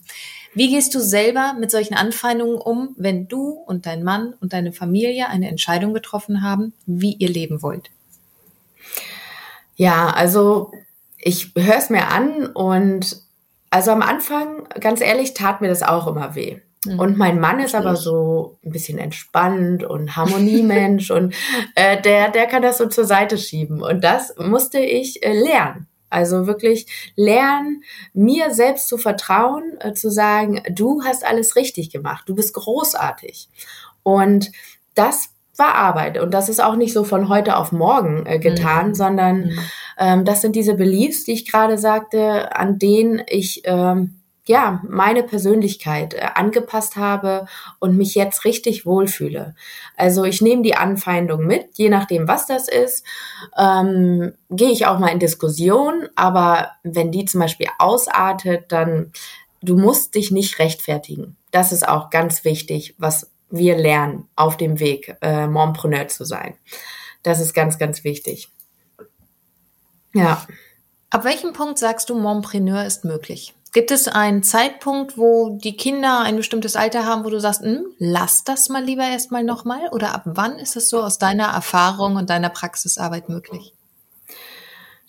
Wie 0.55 0.69
gehst 0.69 0.93
du 0.97 0.99
selber 0.99 1.55
mit 1.57 1.71
solchen 1.71 1.95
Anfeindungen 1.95 2.57
um, 2.57 2.97
wenn 2.99 3.29
du 3.29 3.51
und 3.51 3.87
dein 3.87 4.03
Mann 4.03 4.35
und 4.41 4.55
deine 4.55 4.73
Familie 4.73 5.29
eine 5.29 5.49
Entscheidung 5.49 5.95
getroffen 5.95 6.43
haben, 6.43 6.73
wie 6.87 7.15
ihr 7.15 7.29
leben 7.29 7.63
wollt? 7.63 7.91
Ja, 9.77 10.11
also 10.11 10.73
ich 11.23 11.53
höre 11.57 11.79
es 11.79 11.89
mir 11.89 12.09
an 12.09 12.47
und 12.47 13.17
also 13.71 13.91
am 13.91 14.03
Anfang, 14.03 14.69
ganz 14.81 15.01
ehrlich, 15.01 15.33
tat 15.33 15.63
mir 15.63 15.69
das 15.69 15.83
auch 15.83 16.07
immer 16.07 16.35
weh. 16.35 16.61
Mhm. 16.85 16.99
Und 16.99 17.17
mein 17.17 17.41
Mann 17.41 17.61
ist 17.61 17.75
aber 17.75 17.97
so 17.97 18.59
ein 18.65 18.73
bisschen 18.73 18.99
entspannt 18.99 19.85
und 19.85 20.17
Harmoniemensch 20.17 21.11
und 21.11 21.35
äh, 21.75 22.01
der, 22.03 22.31
der 22.31 22.47
kann 22.47 22.63
das 22.63 22.79
so 22.79 22.87
zur 22.87 23.05
Seite 23.05 23.39
schieben. 23.39 23.83
Und 23.83 24.03
das 24.05 24.35
musste 24.37 24.79
ich 24.79 25.23
äh, 25.23 25.33
lernen. 25.33 25.87
Also 26.11 26.47
wirklich 26.47 27.13
lernen, 27.17 27.83
mir 28.13 28.53
selbst 28.53 28.89
zu 28.89 28.99
vertrauen, 28.99 29.79
äh, 29.81 29.95
zu 29.95 30.11
sagen, 30.11 30.63
du 30.71 31.03
hast 31.05 31.25
alles 31.25 31.57
richtig 31.57 31.91
gemacht, 31.91 32.25
du 32.27 32.35
bist 32.35 32.53
großartig. 32.53 33.49
Und 34.03 34.53
das 34.95 35.31
war 35.63 35.75
Arbeit. 35.77 36.19
Und 36.19 36.33
das 36.35 36.49
ist 36.49 36.63
auch 36.63 36.77
nicht 36.77 36.93
so 36.93 37.05
von 37.05 37.29
heute 37.29 37.57
auf 37.57 37.73
morgen 37.73 38.27
äh, 38.27 38.39
getan, 38.39 38.89
mhm. 38.89 38.95
sondern 38.95 39.37
mhm. 39.45 39.59
ähm, 39.99 40.25
das 40.25 40.41
sind 40.41 40.57
diese 40.57 40.75
Beliefs, 40.75 41.25
die 41.25 41.33
ich 41.33 41.51
gerade 41.51 41.79
sagte, 41.79 42.57
an 42.57 42.79
denen 42.79 43.23
ich 43.27 43.63
ähm, 43.65 44.19
ja 44.45 44.83
meine 44.89 45.23
Persönlichkeit 45.23 46.15
äh, 46.15 46.27
angepasst 46.35 46.97
habe 46.97 47.47
und 47.79 47.97
mich 47.97 48.15
jetzt 48.17 48.45
richtig 48.45 48.85
wohlfühle. 48.85 49.55
Also 49.97 50.25
ich 50.25 50.43
nehme 50.43 50.63
die 50.63 50.77
Anfeindung 50.77 51.47
mit, 51.47 51.67
je 51.75 51.89
nachdem, 51.89 52.27
was 52.27 52.47
das 52.47 52.69
ist, 52.69 53.07
ähm, 53.57 54.33
gehe 54.51 54.71
ich 54.73 54.87
auch 54.87 54.99
mal 54.99 55.13
in 55.13 55.21
Diskussion. 55.21 56.09
Aber 56.17 56.71
wenn 56.83 57.13
die 57.13 57.25
zum 57.25 57.41
Beispiel 57.41 57.69
ausartet, 57.79 58.73
dann 58.73 59.13
du 59.63 59.77
musst 59.77 60.17
dich 60.17 60.33
nicht 60.33 60.59
rechtfertigen. 60.59 61.37
Das 61.53 61.71
ist 61.71 61.87
auch 61.87 62.11
ganz 62.11 62.45
wichtig, 62.45 62.97
was 62.99 63.31
wir 63.53 63.77
lernen 63.77 64.29
auf 64.35 64.57
dem 64.57 64.81
Weg, 64.81 65.17
äh, 65.21 65.47
Mompreneur 65.47 66.09
zu 66.09 66.25
sein. 66.25 66.55
Das 67.23 67.39
ist 67.39 67.55
ganz, 67.55 67.79
ganz 67.79 68.03
wichtig. 68.03 68.49
Ja. 70.15 70.45
Ab 71.11 71.25
welchem 71.25 71.53
Punkt 71.53 71.79
sagst 71.79 72.11
du, 72.11 72.19
Mompreneur 72.19 72.85
ist 72.85 73.05
möglich? 73.05 73.55
Gibt 73.73 73.91
es 73.91 74.09
einen 74.09 74.43
Zeitpunkt, 74.43 75.17
wo 75.17 75.59
die 75.63 75.77
Kinder 75.77 76.21
ein 76.21 76.37
bestimmtes 76.37 76.77
Alter 76.77 77.07
haben, 77.07 77.25
wo 77.25 77.31
du 77.31 77.41
sagst, 77.41 77.63
hm, 77.63 77.87
lass 77.99 78.45
das 78.45 78.69
mal 78.69 78.85
lieber 78.85 79.05
erstmal 79.05 79.45
nochmal? 79.45 79.89
Oder 79.93 80.15
ab 80.15 80.23
wann 80.25 80.59
ist 80.59 80.77
es 80.77 80.91
so 80.91 81.03
aus 81.03 81.19
deiner 81.19 81.49
Erfahrung 81.49 82.17
und 82.17 82.29
deiner 82.29 82.51
Praxisarbeit 82.51 83.29
möglich? 83.29 83.73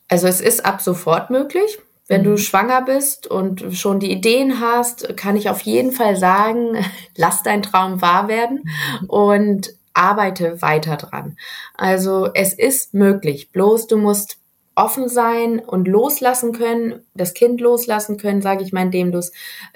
Also 0.08 0.27
es 0.27 0.39
ist 0.41 0.65
ab 0.65 0.82
sofort 0.82 1.29
möglich. 1.29 1.79
Wenn 2.08 2.22
mhm. 2.22 2.26
du 2.26 2.38
schwanger 2.38 2.82
bist 2.82 3.28
und 3.28 3.66
schon 3.72 4.00
die 4.00 4.12
Ideen 4.12 4.60
hast, 4.60 5.16
kann 5.16 5.36
ich 5.36 5.50
auf 5.50 5.62
jeden 5.62 5.92
Fall 5.92 6.16
sagen, 6.16 6.78
lass 7.16 7.44
dein 7.44 7.63
Traum 7.63 8.02
wahr 8.02 8.28
werden 8.28 8.63
mhm. 9.02 9.10
und 9.10 9.74
arbeite 9.94 10.62
weiter 10.62 10.98
dran. 10.98 11.38
Also 11.76 12.30
es 12.34 12.54
ist 12.54 12.94
möglich. 12.94 13.52
Bloß 13.52 13.88
du 13.88 13.98
musst 13.98 14.38
offen 14.76 15.08
sein 15.08 15.60
und 15.60 15.88
loslassen 15.88 16.52
können, 16.52 17.06
das 17.13 17.34
Kind 17.34 17.62
loslassen 17.62 18.18
können, 18.18 18.42
sage 18.42 18.63
ich 18.63 18.74
mal, 18.74 18.84
indem 18.84 19.12
du 19.12 19.22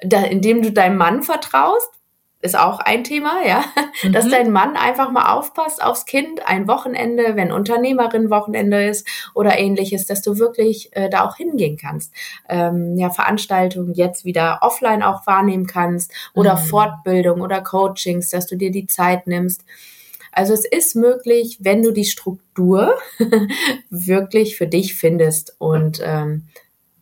indem 0.02 0.64
du 0.64 0.72
deinem 0.72 0.98
Mann 0.98 1.22
vertraust, 1.22 1.90
ist 2.42 2.58
auch 2.58 2.80
ein 2.80 3.04
Thema, 3.04 3.46
ja, 3.46 3.64
mhm. 4.04 4.14
dass 4.14 4.30
dein 4.30 4.52
Mann 4.52 4.76
einfach 4.76 5.12
mal 5.12 5.34
aufpasst 5.34 5.84
aufs 5.84 6.06
Kind, 6.06 6.48
ein 6.48 6.68
Wochenende, 6.68 7.36
wenn 7.36 7.52
Unternehmerin 7.52 8.30
Wochenende 8.30 8.86
ist 8.86 9.08
oder 9.34 9.58
ähnliches, 9.58 10.06
dass 10.06 10.22
du 10.22 10.38
wirklich 10.38 10.96
äh, 10.96 11.10
da 11.10 11.26
auch 11.26 11.36
hingehen 11.36 11.78
kannst, 11.78 12.14
ähm, 12.48 12.96
ja, 12.98 13.10
Veranstaltungen 13.10 13.94
jetzt 13.94 14.26
wieder 14.26 14.60
offline 14.62 15.02
auch 15.02 15.26
wahrnehmen 15.26 15.66
kannst 15.66 16.12
oder 16.34 16.56
mhm. 16.56 16.60
Fortbildung 16.60 17.42
oder 17.42 17.62
Coachings, 17.62 18.30
dass 18.30 18.46
du 18.46 18.56
dir 18.56 18.72
die 18.72 18.88
Zeit 18.88 19.28
nimmst. 19.28 19.64
Also 20.32 20.54
es 20.54 20.66
ist 20.66 20.96
möglich, 20.96 21.58
wenn 21.62 21.82
du 21.82 21.92
die 21.92 22.06
Struktur 22.06 22.96
wirklich 23.90 24.56
für 24.56 24.68
dich 24.68 24.96
findest 24.96 25.56
und 25.58 26.00
ähm, 26.04 26.44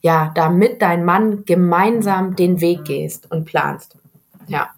ja, 0.02 0.32
da 0.36 0.50
mit 0.50 0.82
deinem 0.82 1.04
Mann 1.04 1.46
gemeinsam 1.46 2.36
den 2.36 2.62
Weg 2.62 2.86
gehst 2.86 3.30
und 3.32 3.46
planst. 3.46 3.98
Ja. 4.48 4.70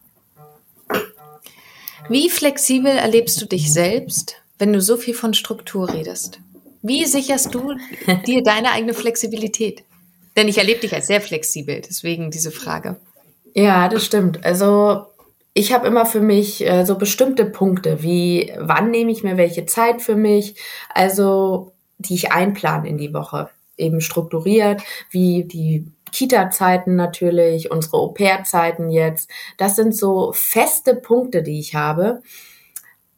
Wie 2.10 2.30
flexibel 2.30 2.91
erlebst 2.91 3.41
du 3.41 3.46
dich 3.46 3.74
selbst, 3.74 4.36
wenn 4.58 4.72
du 4.72 4.82
so 4.82 4.96
viel 4.96 5.13
von 5.13 5.34
Struktur 5.34 5.93
redest? 5.93 6.39
Wie 6.82 7.06
sicherst 7.06 7.54
du 7.54 7.76
dir 8.26 8.43
deine 8.43 8.72
eigene 8.72 8.93
Flexibilität? 8.93 9.84
Denn 10.38 10.48
ich 10.48 10.58
erlebe 10.58 10.80
dich 10.80 10.93
als 10.93 11.08
sehr 11.08 11.20
flexibel, 11.20 11.82
deswegen 11.82 12.32
diese 12.32 12.52
Frage. 12.52 12.96
Ja, 13.54 13.89
das 13.89 14.06
stimmt. 14.06 14.46
Also 14.46 15.08
ich 15.54 15.74
habe 15.74 15.88
immer 15.88 16.06
für 16.06 16.22
mich 16.22 16.65
äh, 16.65 16.86
so 16.86 16.98
bestimmte 16.98 17.43
Punkte, 17.43 18.04
wie 18.04 18.54
wann 18.58 18.91
nehme 18.91 19.12
ich 19.12 19.24
mir 19.24 19.36
welche 19.36 19.65
Zeit 19.65 20.02
für 20.02 20.15
mich, 20.15 20.56
also 20.93 21.74
die 21.98 22.13
ich 22.13 22.32
einplane 22.32 22.88
in 22.88 22.98
die 22.98 23.13
Woche, 23.13 23.50
eben 23.76 24.00
strukturiert, 24.00 24.82
wie 25.10 25.43
die 25.43 25.91
Kita-Zeiten 26.12 26.96
natürlich, 26.96 27.72
unsere 27.72 27.98
Au-pair-Zeiten 27.98 28.89
jetzt. 28.89 29.30
Das 29.58 29.76
sind 29.76 29.96
so 29.96 30.32
feste 30.34 30.96
Punkte, 30.96 31.43
die 31.43 31.60
ich 31.60 31.76
habe. 31.76 32.22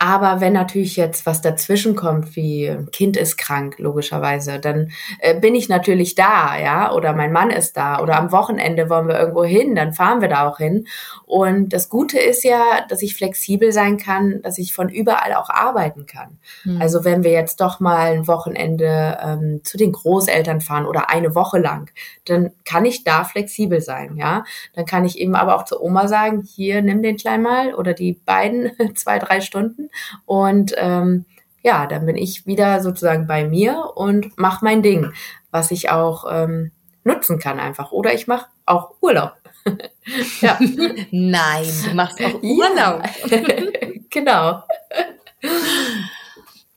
Aber 0.02 0.40
wenn 0.40 0.54
natürlich 0.54 0.96
jetzt 0.96 1.26
was 1.26 1.42
dazwischen 1.42 1.94
kommt, 1.94 2.38
wie 2.38 2.68
ein 2.70 2.90
Kind 2.90 3.18
ist 3.18 3.36
krank, 3.38 3.76
logischerweise, 3.80 4.58
dann 4.58 4.92
äh, 5.20 5.38
bin 5.38 5.56
ich 5.56 5.68
natürlich 5.68 6.16
da, 6.16 6.58
ja, 6.58 6.94
oder 6.94 7.12
mein 7.12 7.34
Mann 7.34 7.50
ist 7.50 7.76
da, 7.76 8.00
oder 8.02 8.18
am 8.18 8.32
Wochenende 8.32 8.90
wollen 8.90 9.10
wir 9.10 9.20
irgendwo 9.20 9.44
hin, 9.44 9.76
dann 9.76 9.92
fahren 9.92 10.22
wir 10.22 10.30
da 10.30 10.48
auch 10.48 10.58
hin. 10.58 10.88
Und 11.26 11.74
das 11.74 11.90
Gute 11.90 12.18
ist 12.18 12.46
ja, 12.46 12.86
dass 12.88 13.02
ich 13.02 13.14
flexibel 13.14 13.74
sein 13.74 13.98
kann, 13.98 14.42
dass 14.42 14.58
ich 14.58 14.74
von 14.74 14.88
überall 14.88 15.34
auch 15.34 15.50
arbeiten 15.50 16.06
kann. 16.06 16.40
Mhm. 16.64 16.82
Also 16.82 17.04
wenn 17.04 17.26
wir 17.26 17.32
jetzt 17.32 17.60
doch 17.60 17.82
mal 17.82 18.14
ein 18.14 18.26
Wochenende 18.26 19.18
ähm, 19.22 19.60
zu 19.66 19.78
den 19.78 19.92
Großeltern 19.92 20.62
fahren 20.62 20.86
oder 20.86 21.10
eine 21.10 21.36
Woche 21.36 21.60
lang, 21.60 21.92
dann 22.24 22.52
kann 22.64 22.86
ich 22.86 23.04
da 23.04 23.26
flexibel 23.26 23.82
sein, 23.82 24.16
ja. 24.16 24.46
Dann 24.76 24.86
kann 24.86 25.04
ich 25.04 25.20
eben 25.20 25.36
aber 25.36 25.58
auch 25.58 25.66
zur 25.66 25.82
Oma 25.82 26.08
sagen, 26.08 26.42
hier, 26.42 26.82
nimm 26.82 27.04
den 27.04 27.18
klein 27.18 27.42
mal 27.42 27.74
oder 27.74 27.94
die 27.94 28.14
beiden 28.14 28.72
zwei, 28.96 29.20
drei 29.20 29.42
Stunden 29.42 29.89
und 30.26 30.74
ähm, 30.78 31.26
ja, 31.62 31.88
dann 31.88 32.06
bin 32.06 32.16
ich 32.16 32.46
wieder 32.46 32.82
sozusagen 32.82 33.28
bei 33.28 33.46
mir 33.46 33.92
und 33.96 34.38
mache 34.38 34.64
mein 34.64 34.82
Ding, 34.82 35.12
was 35.52 35.72
ich 35.72 35.90
auch 35.90 36.26
ähm, 36.32 36.72
nutzen 37.04 37.40
kann 37.40 37.60
einfach. 37.60 37.92
Oder 37.92 38.14
ich 38.14 38.28
mache 38.28 38.48
auch 38.66 38.96
Urlaub. 39.02 39.34
ja. 40.42 40.58
Nein, 41.12 41.66
du 41.86 41.96
machst 41.96 42.24
auch 42.24 42.42
Urlaub. 42.42 43.04
genau. 44.10 44.64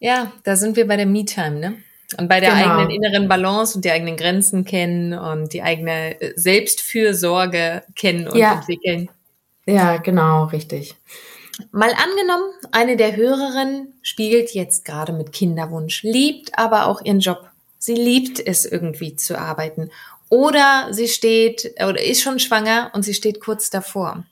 Ja, 0.00 0.32
da 0.42 0.56
sind 0.56 0.76
wir 0.76 0.86
bei 0.86 0.96
der 0.96 1.06
Me-Time, 1.06 1.58
ne? 1.60 1.74
Und 2.18 2.28
bei 2.28 2.40
der 2.40 2.50
genau. 2.50 2.78
eigenen 2.78 2.90
inneren 2.90 3.28
Balance 3.28 3.76
und 3.76 3.84
die 3.84 3.90
eigenen 3.90 4.16
Grenzen 4.16 4.64
kennen 4.64 5.14
und 5.14 5.52
die 5.52 5.62
eigene 5.62 6.20
äh, 6.20 6.32
Selbstfürsorge 6.36 7.84
kennen 7.94 8.28
und 8.28 8.36
ja. 8.36 8.54
entwickeln. 8.54 9.08
Ja, 9.64 9.96
genau, 9.98 10.44
richtig. 10.44 10.96
Mal 11.70 11.90
angenommen, 11.90 12.50
eine 12.70 12.96
der 12.96 13.16
Hörerinnen 13.16 13.94
spiegelt 14.02 14.54
jetzt 14.54 14.84
gerade 14.84 15.12
mit 15.12 15.32
Kinderwunsch, 15.32 16.02
liebt 16.02 16.58
aber 16.58 16.86
auch 16.86 17.02
ihren 17.04 17.20
Job. 17.20 17.48
Sie 17.78 17.94
liebt 17.94 18.40
es 18.40 18.64
irgendwie 18.64 19.16
zu 19.16 19.38
arbeiten. 19.38 19.90
Oder 20.28 20.88
sie 20.92 21.08
steht 21.08 21.74
oder 21.76 22.02
ist 22.02 22.22
schon 22.22 22.38
schwanger 22.38 22.90
und 22.94 23.02
sie 23.02 23.12
steht 23.12 23.40
kurz 23.40 23.68
davor. 23.68 24.24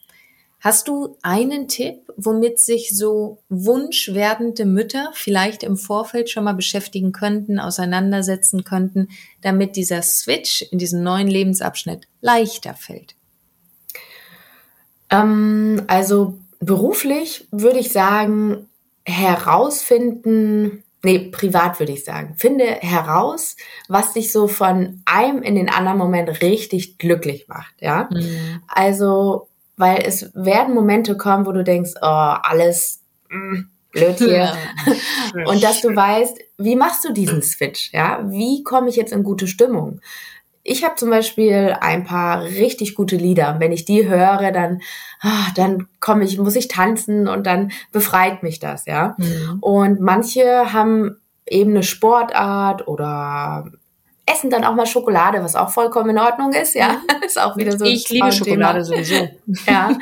Hast 0.61 0.89
du 0.89 1.17
einen 1.23 1.69
Tipp, 1.69 2.01
womit 2.17 2.59
sich 2.59 2.95
so 2.95 3.43
wunschwerdende 3.49 4.67
Mütter 4.67 5.11
vielleicht 5.15 5.63
im 5.63 5.79
Vorfeld 5.79 6.29
schon 6.29 6.45
mal 6.45 6.53
beschäftigen 6.53 7.13
könnten, 7.13 7.59
auseinandersetzen 7.59 8.63
könnten, 8.63 9.09
damit 9.41 9.77
dieser 9.77 10.03
Switch 10.03 10.63
in 10.71 10.79
diesen 10.79 11.03
neuen 11.03 11.29
Lebensabschnitt 11.29 12.09
leichter 12.21 12.75
fällt? 12.75 13.15
Ähm, 15.11 15.83
also 15.87 16.39
beruflich 16.61 17.49
würde 17.51 17.79
ich 17.79 17.91
sagen, 17.91 18.69
herausfinden, 19.05 20.85
nee, 21.03 21.19
privat 21.19 21.81
würde 21.81 21.93
ich 21.93 22.05
sagen, 22.05 22.35
finde 22.37 22.65
heraus, 22.65 23.57
was 23.89 24.13
dich 24.13 24.31
so 24.31 24.47
von 24.47 25.03
einem 25.07 25.43
in 25.43 25.55
den 25.55 25.69
anderen 25.69 25.99
Moment 25.99 26.43
richtig 26.43 26.99
glücklich 26.99 27.49
macht, 27.49 27.75
ja. 27.81 28.09
Mhm. 28.13 28.63
Also, 28.69 29.49
weil 29.77 30.03
es 30.05 30.31
werden 30.35 30.75
Momente 30.75 31.17
kommen, 31.17 31.47
wo 31.47 31.53
du 31.53 31.65
denkst, 31.65 31.93
oh, 32.03 32.07
alles 32.07 33.01
mh, 33.31 33.39
mm, 33.39 33.71
blöd 33.93 34.19
hier. 34.19 34.37
Ja. 34.37 34.55
Und 35.47 35.63
dass 35.63 35.81
du 35.81 35.97
weißt, 35.97 36.39
wie 36.59 36.77
machst 36.77 37.05
du 37.05 37.13
diesen 37.13 37.43
Switch, 37.43 37.91
ja? 37.93 38.21
Wie 38.29 38.63
komme 38.63 38.91
ich 38.91 38.97
jetzt 38.97 39.13
in 39.13 39.23
gute 39.23 39.47
Stimmung? 39.47 40.01
Ich 40.63 40.85
habe 40.85 40.97
zum 40.97 41.11
Beispiel 41.11 41.77
ein 41.81 42.05
paar 42.05 42.43
richtig 42.43 42.95
gute 42.95 43.17
Lieder. 43.17 43.57
Wenn 43.59 43.73
ich 43.73 43.85
die 43.85 44.09
höre, 44.09 44.53
dann, 44.53 44.83
ach, 45.21 45.53
dann 45.55 45.89
komme 46.01 46.25
ich, 46.25 46.39
muss 46.39 46.57
ich 46.57 46.69
tanzen 46.69 47.29
und 47.29 47.47
dann 47.47 47.73
befreit 47.93 48.43
mich 48.43 48.59
das, 48.59 48.87
ja. 48.87 49.17
Mhm. 49.19 49.59
Und 49.61 50.01
manche 50.01 50.73
haben 50.73 51.17
eben 51.47 51.71
eine 51.71 51.83
Sportart 51.83 52.87
oder 52.89 53.71
essen 54.27 54.51
dann 54.51 54.65
auch 54.65 54.75
mal 54.75 54.87
Schokolade, 54.87 55.43
was 55.43 55.57
auch 55.57 55.71
vollkommen 55.71 56.11
in 56.11 56.19
Ordnung 56.19 56.53
ist, 56.53 56.75
ja. 56.75 56.89
Mhm. 56.89 57.23
ist 57.27 57.41
auch 57.41 57.57
wieder 57.57 57.79
so. 57.79 57.85
Ich 57.85 58.09
liebe 58.11 58.31
Schokolade 58.31 58.85
sowieso. 58.85 59.29
ja. 59.67 59.97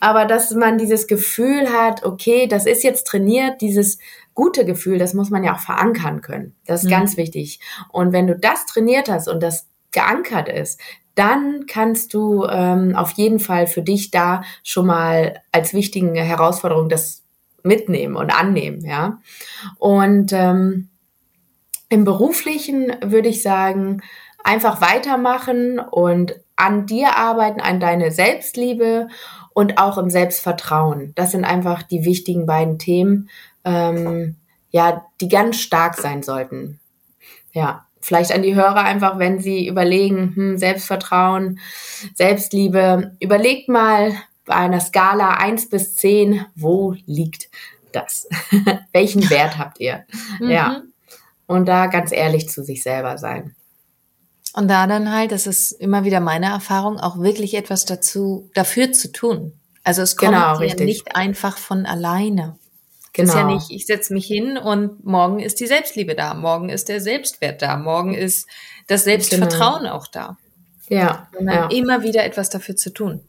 Aber 0.00 0.26
dass 0.26 0.50
man 0.52 0.76
dieses 0.76 1.06
Gefühl 1.06 1.72
hat, 1.72 2.04
okay, 2.04 2.46
das 2.46 2.66
ist 2.66 2.82
jetzt 2.82 3.06
trainiert, 3.06 3.60
dieses 3.60 3.98
gute 4.34 4.64
Gefühl, 4.64 4.98
das 4.98 5.14
muss 5.14 5.30
man 5.30 5.42
ja 5.42 5.54
auch 5.54 5.60
verankern 5.60 6.20
können. 6.20 6.54
Das 6.66 6.82
ist 6.82 6.86
mhm. 6.86 6.92
ganz 6.92 7.16
wichtig. 7.16 7.58
Und 7.90 8.12
wenn 8.12 8.26
du 8.26 8.36
das 8.36 8.66
trainiert 8.66 9.08
hast 9.08 9.28
und 9.28 9.42
das 9.42 9.66
geankert 9.98 10.48
ist, 10.48 10.80
dann 11.16 11.66
kannst 11.66 12.14
du 12.14 12.46
ähm, 12.46 12.94
auf 12.94 13.10
jeden 13.12 13.40
Fall 13.40 13.66
für 13.66 13.82
dich 13.82 14.12
da 14.12 14.42
schon 14.62 14.86
mal 14.86 15.40
als 15.50 15.74
wichtige 15.74 16.12
Herausforderung 16.20 16.88
das 16.88 17.24
mitnehmen 17.64 18.14
und 18.14 18.30
annehmen, 18.30 18.84
ja. 18.84 19.18
Und 19.78 20.32
ähm, 20.32 20.88
im 21.88 22.04
beruflichen 22.04 22.94
würde 23.02 23.28
ich 23.28 23.42
sagen, 23.42 24.00
einfach 24.44 24.80
weitermachen 24.80 25.80
und 25.80 26.36
an 26.54 26.86
dir 26.86 27.16
arbeiten, 27.16 27.60
an 27.60 27.80
deine 27.80 28.12
Selbstliebe 28.12 29.08
und 29.52 29.78
auch 29.78 29.98
im 29.98 30.10
Selbstvertrauen. 30.10 31.12
Das 31.16 31.32
sind 31.32 31.44
einfach 31.44 31.82
die 31.82 32.04
wichtigen 32.04 32.46
beiden 32.46 32.78
Themen, 32.78 33.28
ähm, 33.64 34.36
ja, 34.70 35.04
die 35.20 35.28
ganz 35.28 35.56
stark 35.56 35.96
sein 35.96 36.22
sollten. 36.22 36.78
Ja 37.52 37.87
vielleicht 38.08 38.32
an 38.32 38.42
die 38.42 38.54
Hörer 38.54 38.82
einfach, 38.82 39.18
wenn 39.18 39.38
sie 39.38 39.68
überlegen, 39.68 40.32
hm, 40.34 40.58
Selbstvertrauen, 40.58 41.60
Selbstliebe, 42.14 43.12
überlegt 43.20 43.68
mal 43.68 44.14
bei 44.46 44.54
einer 44.54 44.80
Skala 44.80 45.34
eins 45.34 45.68
bis 45.68 45.94
zehn, 45.94 46.46
wo 46.56 46.96
liegt 47.06 47.50
das? 47.92 48.26
Welchen 48.92 49.28
Wert 49.30 49.58
habt 49.58 49.78
ihr? 49.78 50.04
Mhm. 50.40 50.50
Ja. 50.50 50.82
Und 51.46 51.66
da 51.66 51.86
ganz 51.86 52.12
ehrlich 52.12 52.48
zu 52.48 52.64
sich 52.64 52.82
selber 52.82 53.18
sein. 53.18 53.54
Und 54.54 54.68
da 54.68 54.86
dann 54.86 55.12
halt, 55.12 55.30
das 55.30 55.46
ist 55.46 55.72
immer 55.72 56.04
wieder 56.04 56.20
meine 56.20 56.46
Erfahrung, 56.46 56.98
auch 56.98 57.20
wirklich 57.20 57.54
etwas 57.54 57.84
dazu, 57.84 58.50
dafür 58.54 58.92
zu 58.92 59.12
tun. 59.12 59.52
Also 59.84 60.02
es 60.02 60.16
kommt 60.16 60.32
genau, 60.32 60.60
ja 60.62 60.74
nicht 60.76 61.14
einfach 61.14 61.58
von 61.58 61.86
alleine. 61.86 62.56
Genau. 63.18 63.30
Ist 63.30 63.34
ja 63.34 63.42
genau. 63.42 63.54
nicht, 63.54 63.70
ich 63.72 63.86
setze 63.86 64.14
mich 64.14 64.26
hin 64.26 64.56
und 64.56 65.04
morgen 65.04 65.40
ist 65.40 65.58
die 65.58 65.66
Selbstliebe 65.66 66.14
da, 66.14 66.34
morgen 66.34 66.68
ist 66.68 66.88
der 66.88 67.00
Selbstwert 67.00 67.60
da, 67.62 67.76
morgen 67.76 68.14
ist 68.14 68.48
das 68.86 69.02
Selbstvertrauen 69.02 69.82
genau. 69.82 69.94
auch 69.94 70.06
da. 70.06 70.36
Ja. 70.88 71.28
Ja. 71.40 71.66
immer 71.66 72.04
wieder 72.04 72.24
etwas 72.24 72.48
dafür 72.48 72.76
zu 72.76 72.90
tun. 72.90 73.20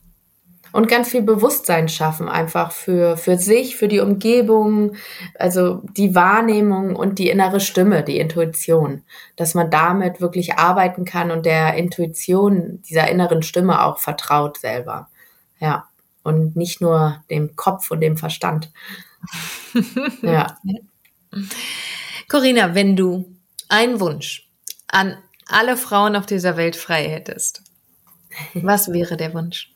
Und 0.71 0.87
ganz 0.87 1.09
viel 1.09 1.23
Bewusstsein 1.23 1.89
schaffen, 1.89 2.29
einfach 2.29 2.71
für, 2.71 3.17
für 3.17 3.37
sich, 3.37 3.77
für 3.77 3.87
die 3.87 3.99
Umgebung, 3.99 4.95
also 5.39 5.81
die 5.97 6.13
Wahrnehmung 6.13 6.95
und 6.95 7.17
die 7.17 7.29
innere 7.29 7.59
Stimme, 7.59 8.03
die 8.03 8.19
Intuition, 8.19 9.01
dass 9.35 9.55
man 9.55 9.71
damit 9.71 10.21
wirklich 10.21 10.59
arbeiten 10.59 11.03
kann 11.03 11.31
und 11.31 11.47
der 11.47 11.73
Intuition, 11.73 12.83
dieser 12.87 13.09
inneren 13.09 13.41
Stimme 13.41 13.83
auch 13.83 13.97
vertraut 13.97 14.59
selber. 14.59 15.09
Ja. 15.59 15.85
Und 16.21 16.55
nicht 16.55 16.79
nur 16.79 17.23
dem 17.31 17.55
Kopf 17.55 17.89
und 17.89 18.01
dem 18.01 18.17
Verstand 18.17 18.71
ja. 20.21 20.57
Corinna, 22.27 22.75
wenn 22.75 22.95
du 22.95 23.25
einen 23.67 23.99
Wunsch 23.99 24.47
an 24.87 25.17
alle 25.47 25.77
Frauen 25.77 26.15
auf 26.15 26.25
dieser 26.25 26.57
Welt 26.57 26.75
frei 26.75 27.09
hättest, 27.09 27.63
was 28.53 28.91
wäre 28.91 29.17
der 29.17 29.33
Wunsch? 29.33 29.73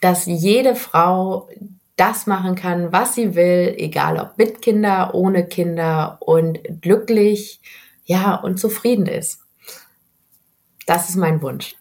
Dass 0.00 0.26
jede 0.26 0.76
Frau 0.76 1.48
das 1.96 2.26
machen 2.26 2.56
kann, 2.56 2.92
was 2.92 3.14
sie 3.14 3.34
will, 3.34 3.74
egal 3.78 4.18
ob 4.18 4.36
mit 4.36 4.60
Kinder, 4.60 5.14
ohne 5.14 5.46
Kinder 5.46 6.18
und 6.20 6.58
glücklich, 6.82 7.60
ja, 8.04 8.34
und 8.34 8.58
zufrieden 8.58 9.06
ist. 9.06 9.40
Das 10.86 11.08
ist 11.08 11.16
mein 11.16 11.40
Wunsch. 11.40 11.76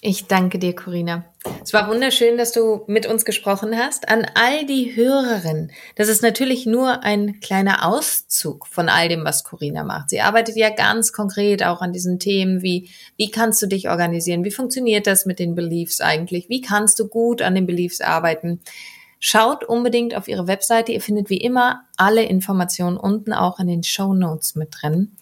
Ich 0.00 0.26
danke 0.26 0.60
dir, 0.60 0.76
Corinna. 0.76 1.24
Es 1.62 1.72
war 1.72 1.88
wunderschön, 1.88 2.38
dass 2.38 2.52
du 2.52 2.84
mit 2.86 3.06
uns 3.06 3.24
gesprochen 3.24 3.76
hast. 3.76 4.08
An 4.08 4.26
all 4.34 4.64
die 4.64 4.94
Hörerinnen. 4.94 5.72
Das 5.96 6.08
ist 6.08 6.22
natürlich 6.22 6.66
nur 6.66 7.02
ein 7.02 7.40
kleiner 7.40 7.84
Auszug 7.84 8.68
von 8.68 8.88
all 8.88 9.08
dem, 9.08 9.24
was 9.24 9.42
Corinna 9.42 9.82
macht. 9.82 10.10
Sie 10.10 10.20
arbeitet 10.20 10.56
ja 10.56 10.70
ganz 10.70 11.12
konkret 11.12 11.64
auch 11.64 11.80
an 11.80 11.92
diesen 11.92 12.20
Themen 12.20 12.62
wie, 12.62 12.90
wie 13.16 13.32
kannst 13.32 13.60
du 13.60 13.66
dich 13.66 13.88
organisieren? 13.88 14.44
Wie 14.44 14.52
funktioniert 14.52 15.08
das 15.08 15.26
mit 15.26 15.40
den 15.40 15.56
Beliefs 15.56 16.00
eigentlich? 16.00 16.48
Wie 16.48 16.60
kannst 16.60 17.00
du 17.00 17.08
gut 17.08 17.42
an 17.42 17.56
den 17.56 17.66
Beliefs 17.66 18.00
arbeiten? 18.00 18.60
Schaut 19.18 19.64
unbedingt 19.64 20.14
auf 20.14 20.28
ihre 20.28 20.46
Webseite. 20.46 20.92
Ihr 20.92 21.00
findet 21.00 21.28
wie 21.28 21.38
immer 21.38 21.82
alle 21.96 22.22
Informationen 22.22 22.98
unten 22.98 23.32
auch 23.32 23.58
in 23.58 23.66
den 23.66 23.82
Show 23.82 24.14
Notes 24.14 24.54
mit 24.54 24.68
drin. 24.80 25.16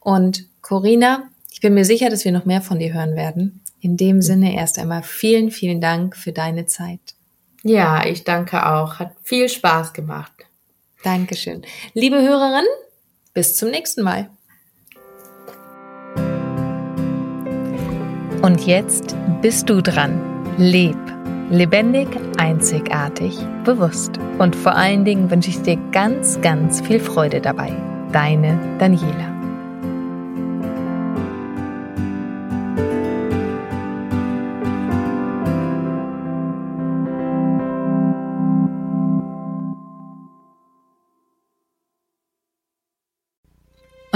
Und 0.00 0.46
Corinna, 0.62 1.24
ich 1.52 1.60
bin 1.60 1.74
mir 1.74 1.84
sicher, 1.84 2.08
dass 2.08 2.24
wir 2.24 2.32
noch 2.32 2.46
mehr 2.46 2.62
von 2.62 2.78
dir 2.78 2.94
hören 2.94 3.16
werden. 3.16 3.60
In 3.84 3.98
dem 3.98 4.22
Sinne 4.22 4.54
erst 4.54 4.78
einmal 4.78 5.02
vielen, 5.02 5.50
vielen 5.50 5.78
Dank 5.78 6.16
für 6.16 6.32
deine 6.32 6.64
Zeit. 6.64 7.00
Ja, 7.64 8.06
ich 8.06 8.24
danke 8.24 8.66
auch. 8.66 8.98
Hat 8.98 9.12
viel 9.22 9.46
Spaß 9.46 9.92
gemacht. 9.92 10.32
Dankeschön. 11.02 11.60
Liebe 11.92 12.16
Hörerin, 12.16 12.64
bis 13.34 13.56
zum 13.58 13.70
nächsten 13.70 14.02
Mal. 14.02 14.30
Und 18.40 18.66
jetzt 18.66 19.14
bist 19.42 19.68
du 19.68 19.82
dran. 19.82 20.18
Leb 20.56 20.96
Lebendig, 21.50 22.08
einzigartig, 22.38 23.36
bewusst. 23.64 24.12
Und 24.38 24.56
vor 24.56 24.74
allen 24.74 25.04
Dingen 25.04 25.30
wünsche 25.30 25.50
ich 25.50 25.60
dir 25.60 25.76
ganz, 25.92 26.40
ganz 26.40 26.80
viel 26.80 26.98
Freude 26.98 27.42
dabei. 27.42 27.70
Deine 28.12 28.58
Daniela. 28.78 29.33